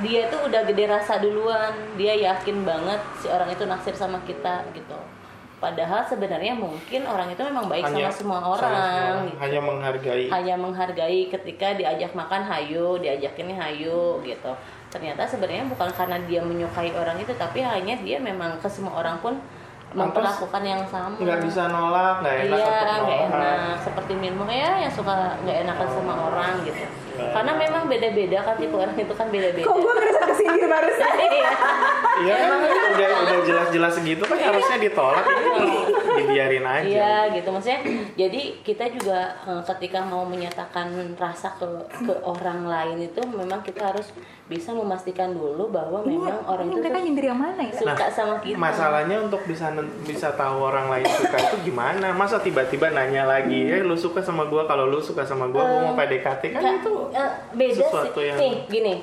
dia 0.00 0.32
tuh 0.32 0.48
udah 0.48 0.62
gede 0.64 0.84
rasa 0.88 1.20
duluan. 1.20 1.74
Dia 2.00 2.16
yakin 2.16 2.64
banget 2.64 3.00
si 3.20 3.28
orang 3.28 3.52
itu 3.52 3.68
naksir 3.68 3.92
sama 3.92 4.22
kita 4.24 4.64
gitu. 4.72 4.96
Padahal 5.62 6.02
sebenarnya 6.02 6.58
mungkin 6.58 7.06
orang 7.06 7.30
itu 7.30 7.38
memang 7.46 7.70
baik 7.70 7.86
sama 7.86 8.10
semua 8.10 8.42
orang 8.42 9.30
gitu. 9.30 9.38
hanya 9.38 9.60
menghargai. 9.62 10.26
Hanya 10.26 10.54
menghargai 10.58 11.20
ketika 11.30 11.78
diajak 11.78 12.10
makan 12.18 12.42
hayu 12.42 12.98
diajak 12.98 13.38
ini 13.38 13.54
hayu 13.54 14.18
gitu. 14.26 14.52
Ternyata 14.90 15.22
sebenarnya 15.22 15.70
bukan 15.70 15.94
karena 15.94 16.18
dia 16.26 16.42
menyukai 16.42 16.90
orang 16.98 17.14
itu 17.22 17.30
tapi 17.38 17.62
hanya 17.62 17.94
dia 18.02 18.18
memang 18.18 18.58
ke 18.58 18.66
semua 18.66 18.98
orang 18.98 19.22
pun 19.22 19.38
memperlakukan 19.92 20.62
yang 20.64 20.82
sama. 20.88 21.14
Nggak 21.20 21.38
bisa 21.44 21.62
nolak 21.68 22.24
nggak 22.24 22.36
enak 22.48 22.58
iya 22.58 22.80
nggak 23.04 23.20
enak. 23.28 23.76
Seperti 23.84 24.12
Minmo 24.16 24.44
ya 24.48 24.70
yang 24.82 24.92
suka 24.92 25.36
nggak 25.44 25.56
enakan 25.68 25.88
sama 25.92 26.14
orang 26.32 26.52
gitu. 26.64 26.84
Karena 27.12 27.52
memang 27.54 27.82
beda-beda 27.86 28.38
kan 28.40 28.54
tipe 28.56 28.74
orang 28.74 28.96
itu 28.96 29.14
kan 29.14 29.28
beda-beda. 29.28 29.66
Kok 29.68 29.76
gue 29.78 29.92
ngerasa 29.92 30.20
kesindir 30.32 30.66
barusan? 30.68 31.12
Iya. 31.32 31.50
Iya 32.22 32.34
kan 32.44 32.58
udah 32.92 33.08
udah 33.24 33.38
jelas-jelas 33.42 33.94
gitu 34.04 34.22
kan 34.22 34.38
harusnya 34.38 34.78
ditolak. 34.78 35.24
ini 35.26 35.76
dibiarin 36.14 36.64
aja. 36.64 36.84
Iya 36.84 37.12
gitu 37.32 37.48
maksudnya. 37.48 37.80
Jadi 38.14 38.40
kita 38.60 38.84
juga 38.90 39.18
eh, 39.42 39.62
ketika 39.66 40.00
mau 40.02 40.22
menyatakan 40.22 40.88
rasa 41.14 41.54
ke 41.54 41.66
ke 42.02 42.14
orang 42.20 42.64
lain 42.64 42.98
itu 43.02 43.20
memang 43.26 43.60
kita 43.60 43.88
harus 43.88 44.12
bisa 44.44 44.70
memastikan 44.70 45.32
dulu 45.32 45.68
bahwa 45.68 46.02
memang 46.02 46.44
orang 46.44 46.68
itu 46.68 46.76
mereka 46.78 46.98
nyindir 46.98 47.26
yang 47.26 47.38
mana 47.38 47.62
ya 47.62 47.72
suka 47.72 48.06
sama 48.06 48.36
kita. 48.38 48.54
Masalahnya 48.54 49.16
untuk 49.20 49.40
bisa 49.42 49.72
bisa 50.02 50.28
tahu 50.32 50.60
orang 50.62 50.88
lain 50.88 51.06
suka 51.08 51.36
itu 51.38 51.56
gimana? 51.64 52.12
Masa 52.12 52.36
tiba-tiba 52.36 52.90
nanya 52.90 53.24
lagi, 53.24 53.64
eh 53.66 53.80
lu 53.80 53.94
suka 53.94 54.20
sama 54.20 54.44
gua 54.44 54.64
kalau 54.64 54.84
lu 54.84 54.98
suka 54.98 55.22
sama 55.22 55.48
gua, 55.48 55.62
gua 55.62 55.78
mau 55.82 55.94
PDKT 55.94 56.42
kan 56.50 56.60
Nggak, 56.60 56.74
itu 56.78 56.94
eh, 57.10 57.30
beda 57.52 57.74
sesuatu 57.74 58.12
sih. 58.14 58.26
yang- 58.26 58.38
Nih 58.38 58.54
gini, 58.66 58.94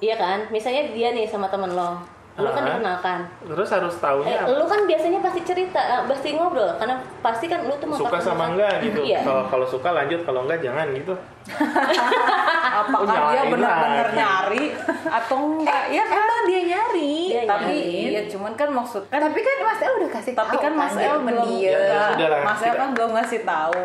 iya 0.00 0.14
kan? 0.14 0.38
Misalnya 0.48 0.90
dia 0.90 1.08
nih 1.10 1.24
sama 1.24 1.46
temen 1.46 1.70
lo, 1.70 2.02
lu 2.38 2.48
kan 2.48 2.62
dikenalkan. 2.64 3.18
terus 3.44 3.68
harus 3.68 3.90
Eh, 3.90 4.00
tahunya 4.00 4.38
lu 4.48 4.64
kan 4.64 4.80
biasanya 4.84 5.18
pasti 5.18 5.40
cerita, 5.42 5.80
eh, 5.80 6.02
pasti 6.06 6.28
ngobrol 6.32 6.70
karena 6.74 6.94
pasti 7.18 7.46
kan 7.46 7.60
lu 7.60 7.74
tuh 7.74 7.90
suka 7.90 8.08
memperkenalkan- 8.08 8.22
sama 8.24 8.44
enggak 8.48 8.74
gitu. 8.80 9.00
Iya. 9.02 9.20
Kalau 9.22 9.42
kalau 9.48 9.66
suka 9.66 9.88
lanjut, 9.90 10.20
kalau 10.22 10.40
enggak 10.42 10.60
jangan 10.60 10.86
gitu. 10.92 11.14
Apakah 12.78 13.00
Oh, 13.00 13.32
dia 13.32 13.42
benar-benar 13.44 14.08
nyari 14.12 14.64
atau 15.04 15.36
enggak? 15.50 15.82
Ya 15.88 16.04
kan? 16.04 16.20
emang 16.20 16.40
dia 16.44 16.60
nyari 16.64 17.14
Dia 17.28 17.42
Tapi 17.44 17.74
nyari. 17.74 18.14
ya 18.14 18.22
cuman 18.28 18.52
kan 18.54 18.68
maksud 18.70 19.02
kan 19.08 19.18
tapi 19.18 19.40
kan 19.40 19.56
Mas 19.60 19.80
El 19.80 19.92
udah 19.96 20.10
kasih 20.12 20.32
tapi 20.32 20.54
tahu 20.54 20.62
kan 20.62 20.72
Mas 20.72 20.94
dia 20.94 21.08
El 21.08 21.18
mendiam. 21.20 21.74
Ya, 21.74 22.04
ya, 22.14 22.28
Mas 22.40 22.60
El 22.60 22.74
kan 22.76 22.88
belum 22.92 23.10
ngasih 23.12 23.40
tahu. 23.42 23.84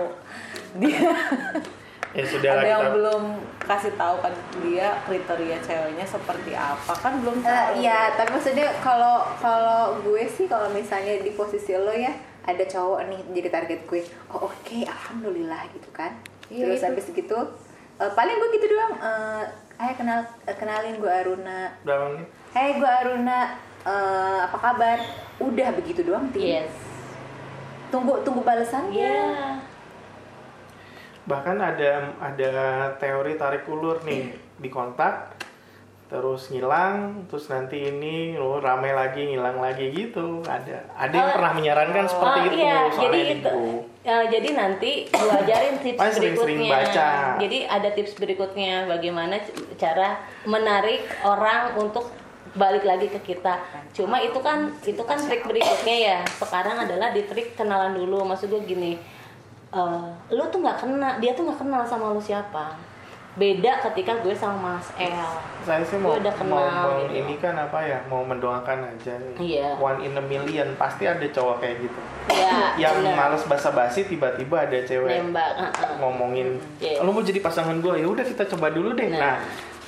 Dia 0.76 1.10
Ya 2.14 2.24
sudah 2.24 2.50
ada 2.54 2.68
yang 2.68 2.84
kita. 2.84 2.94
belum 2.94 3.24
kasih 3.60 3.94
tahu 3.94 4.16
kan 4.22 4.34
dia 4.62 4.88
kriteria 5.04 5.58
ceweknya 5.60 6.06
seperti 6.06 6.54
apa 6.54 6.94
kan 6.94 7.18
belum 7.20 7.38
Eh, 7.38 7.44
tahu. 7.44 7.82
Iya, 7.82 8.14
tapi 8.14 8.30
maksudnya 8.32 8.70
kalau 8.80 9.26
kalau 9.36 9.98
gue 10.00 10.24
sih 10.28 10.46
kalau 10.46 10.70
misalnya 10.70 11.18
di 11.20 11.34
posisi 11.34 11.74
lo 11.74 11.90
ya 11.90 12.14
ada 12.44 12.62
cowok 12.62 13.08
nih 13.08 13.22
jadi 13.34 13.50
target 13.50 13.80
gue, 13.84 14.02
oh 14.30 14.46
oke, 14.46 14.78
alhamdulillah 14.84 15.66
gitu 15.72 15.90
kan. 15.90 16.14
Iya, 16.48 16.70
Terus 16.70 16.78
itu. 16.78 16.86
habis 16.86 17.06
gitu, 17.10 17.40
eh, 17.98 18.12
paling 18.14 18.36
gue 18.36 18.50
gitu 18.54 18.68
doang. 18.70 18.94
eh 18.96 19.44
Hai 19.74 19.98
kenal, 19.98 20.22
eh, 20.46 20.54
kenalin 20.54 20.96
gue 20.96 21.10
Aruna. 21.10 21.74
Berapa 21.82 22.14
menit? 22.14 22.30
Hai 22.54 22.78
gue 22.78 22.86
Aruna, 22.86 23.58
eh, 23.82 24.40
apa 24.44 24.58
kabar? 24.62 25.02
Udah 25.40 25.74
begitu 25.74 26.06
doang, 26.06 26.30
Tim. 26.30 26.62
Yes. 26.62 26.70
Tunggu 27.90 28.22
tunggu 28.22 28.42
balasannya. 28.42 28.94
Iya. 28.94 29.73
Bahkan 31.24 31.56
ada 31.56 31.92
ada 32.20 32.52
teori 32.96 33.34
tarik 33.34 33.64
ulur 33.66 34.04
nih 34.04 34.28
di 34.54 34.68
kontak 34.68 35.40
terus 36.06 36.46
ngilang 36.48 37.26
terus 37.26 37.48
nanti 37.48 37.90
ini 37.90 38.36
lo 38.36 38.60
rame 38.60 38.92
lagi 38.92 39.26
ngilang 39.26 39.58
lagi 39.58 39.90
gitu 39.90 40.46
ada 40.46 40.86
ada 40.94 41.10
yang 41.10 41.26
Oh. 41.26 41.34
pernah 41.34 41.52
menyarankan 41.54 42.06
seperti 42.06 42.38
Oh, 42.38 42.46
itu 42.46 42.58
iya, 42.60 42.80
jadi 42.94 43.18
di 43.18 43.34
itu. 43.34 43.58
Eh, 44.04 44.24
jadi 44.30 44.50
nanti 44.54 44.92
gue 45.08 45.34
ajarin 45.34 45.76
tips 45.80 45.98
Paling 45.98 46.14
sering-sering 46.14 46.60
berikutnya. 46.60 46.76
baca. 46.86 47.10
Jadi 47.40 47.58
ada 47.66 47.90
tips 47.90 48.14
berikutnya 48.14 48.74
bagaimana 48.86 49.36
cara 49.74 50.10
menarik 50.44 51.02
orang 51.24 51.80
untuk 51.80 52.12
balik 52.54 52.84
lagi 52.84 53.08
ke 53.10 53.24
kita. 53.24 53.58
Cuma 53.90 54.20
itu 54.20 54.38
kan 54.38 54.70
itu 54.84 55.00
kan 55.02 55.18
trik 55.18 55.42
berikutnya 55.42 55.98
ya. 55.98 56.20
Sekarang 56.30 56.78
adalah 56.78 57.10
di 57.10 57.24
trik 57.24 57.56
kenalan 57.56 57.96
dulu. 57.96 58.22
Maksud 58.22 58.52
gue 58.52 58.62
gini, 58.68 59.00
eh, 59.74 60.02
lu 60.30 60.44
tuh 60.48 60.60
nggak 60.60 60.78
kenal, 60.80 61.12
dia 61.18 61.32
tuh 61.32 61.44
nggak 61.44 61.60
kenal 61.60 61.82
sama 61.82 62.10
lu 62.10 62.20
siapa. 62.20 62.78
Beda 63.34 63.82
ketika 63.82 64.22
gue 64.22 64.30
sama 64.32 64.78
Mas 64.78 64.94
El. 64.94 65.10
saya 65.60 65.82
sih 65.82 65.98
mau 65.98 66.14
Gue 66.14 66.22
udah 66.22 66.36
kenal, 66.36 66.54
mau, 66.54 66.70
mau 66.70 67.02
gitu. 67.02 67.18
ini 67.18 67.34
kan 67.36 67.58
apa 67.58 67.82
ya 67.82 67.98
mau 68.06 68.22
mendoakan 68.22 68.86
aja 68.86 69.18
Iya. 69.36 69.74
one 69.76 70.00
in 70.02 70.14
a 70.14 70.22
million 70.22 70.70
pasti 70.78 71.10
ada 71.10 71.26
cowok 71.26 71.58
kayak 71.58 71.82
gitu 71.82 71.98
Ya, 72.30 72.78
yang 72.78 72.94
bener. 72.96 73.18
males 73.18 73.42
basa-basi 73.44 74.06
tiba-tiba 74.06 74.62
ada 74.62 74.78
cewek 74.78 75.10
nembak. 75.10 75.50
ngomongin 75.98 76.62
Iya. 76.78 77.02
lu 77.02 77.10
mau 77.10 77.20
jadi 77.20 77.42
pasangan 77.42 77.82
gue 77.82 77.96
ya 77.98 78.08
udah 78.08 78.22
kita 78.22 78.46
coba 78.46 78.70
dulu 78.70 78.94
deh 78.94 79.10
Nah. 79.10 79.18
nah, 79.18 79.36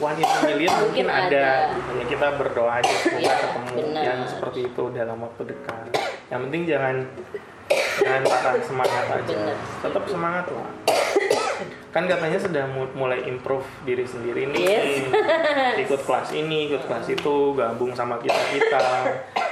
one 0.02 0.18
in 0.18 0.26
a 0.26 0.40
million 0.50 0.72
mungkin 0.74 1.06
Mungkin 1.06 1.08
ada 1.08 1.46
ada. 1.70 2.04
kita 2.04 2.28
berdoa 2.34 2.72
aja 2.76 2.94
semoga 2.98 3.22
Iya, 3.22 3.34
ketemu 3.38 3.74
yang 3.94 4.20
seperti 4.26 4.60
itu 4.66 4.84
dalam 4.90 5.22
waktu 5.22 5.42
dekat 5.46 5.86
yang 6.26 6.42
penting 6.42 6.62
jangan 6.66 6.96
jangan 7.98 8.22
patah 8.24 8.54
semangat 8.60 9.06
aja. 9.12 9.38
Tetap 9.82 10.04
semangat 10.06 10.46
lah. 10.50 10.70
Kan 11.90 12.06
katanya 12.06 12.36
sudah 12.36 12.68
mu- 12.68 12.92
mulai 12.94 13.24
improve 13.24 13.64
diri 13.82 14.04
sendiri 14.04 14.52
nih. 14.52 14.60
Yes. 14.60 15.08
ikut 15.88 16.02
kelas 16.04 16.36
ini 16.36 16.68
ikut 16.68 16.84
kelas 16.84 17.08
itu 17.10 17.34
gabung 17.56 17.96
sama 17.96 18.20
kita 18.20 18.36
kita. 18.52 18.84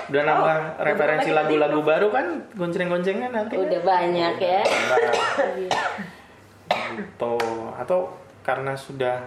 Udah 0.04 0.22
nambah 0.22 0.56
Oh, 0.76 0.84
referensi 0.84 1.32
lagu-lagu 1.32 1.80
baru 1.80 2.12
kan 2.12 2.44
gonceng-goncengnya 2.54 3.32
nanti. 3.32 3.56
Udah 3.56 3.82
banyak 3.82 4.36
ya. 4.36 4.62
Nambah. 4.62 5.16
gitu. 5.64 7.36
Atau 7.80 8.12
karena 8.44 8.76
sudah 8.76 9.24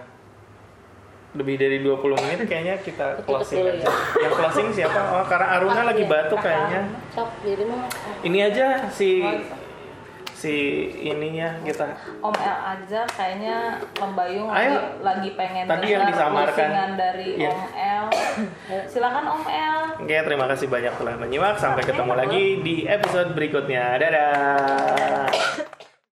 lebih 1.33 1.55
dari 1.55 1.77
20 1.79 1.99
menit 2.17 2.39
kayaknya 2.45 2.75
kita 2.79 3.19
closing 3.21 3.59
aja. 3.61 3.87
Yang 4.15 4.33
closing 4.33 4.67
siapa? 4.71 4.99
Oh, 5.11 5.23
karena 5.23 5.47
Aruna 5.53 5.81
lagi 5.83 6.01
Iya. 6.01 6.09
batuk 6.09 6.39
kayaknya. 6.39 6.81
Ini 8.23 8.37
aja 8.45 8.65
si 8.87 9.21
si 10.31 10.53
ininya 11.03 11.49
kita. 11.61 11.97
Om 12.21 12.29
El 12.31 12.57
aja 12.63 13.01
kayaknya 13.09 13.81
Lembayung 13.97 14.49
Ayo. 14.49 14.69
lagi, 14.69 14.85
lagi 15.01 15.29
pengen 15.33 15.65
Tadi 15.65 15.87
yang 15.89 16.05
disamarkan. 16.05 16.93
dari 16.93 17.29
Iya. 17.35 17.49
Om 17.49 17.61
El. 17.73 18.05
Silakan 18.93 19.25
Om 19.27 19.43
El. 19.43 19.79
Oke, 19.99 20.17
terima 20.21 20.45
kasih 20.47 20.67
banyak 20.67 20.93
telah 20.93 21.13
menyimak. 21.17 21.57
Sampai 21.57 21.81
ketemu 21.83 22.13
lagi 22.13 22.43
di 22.61 22.85
episode 22.85 23.33
berikutnya. 23.33 23.97
Dadah. 23.97 25.86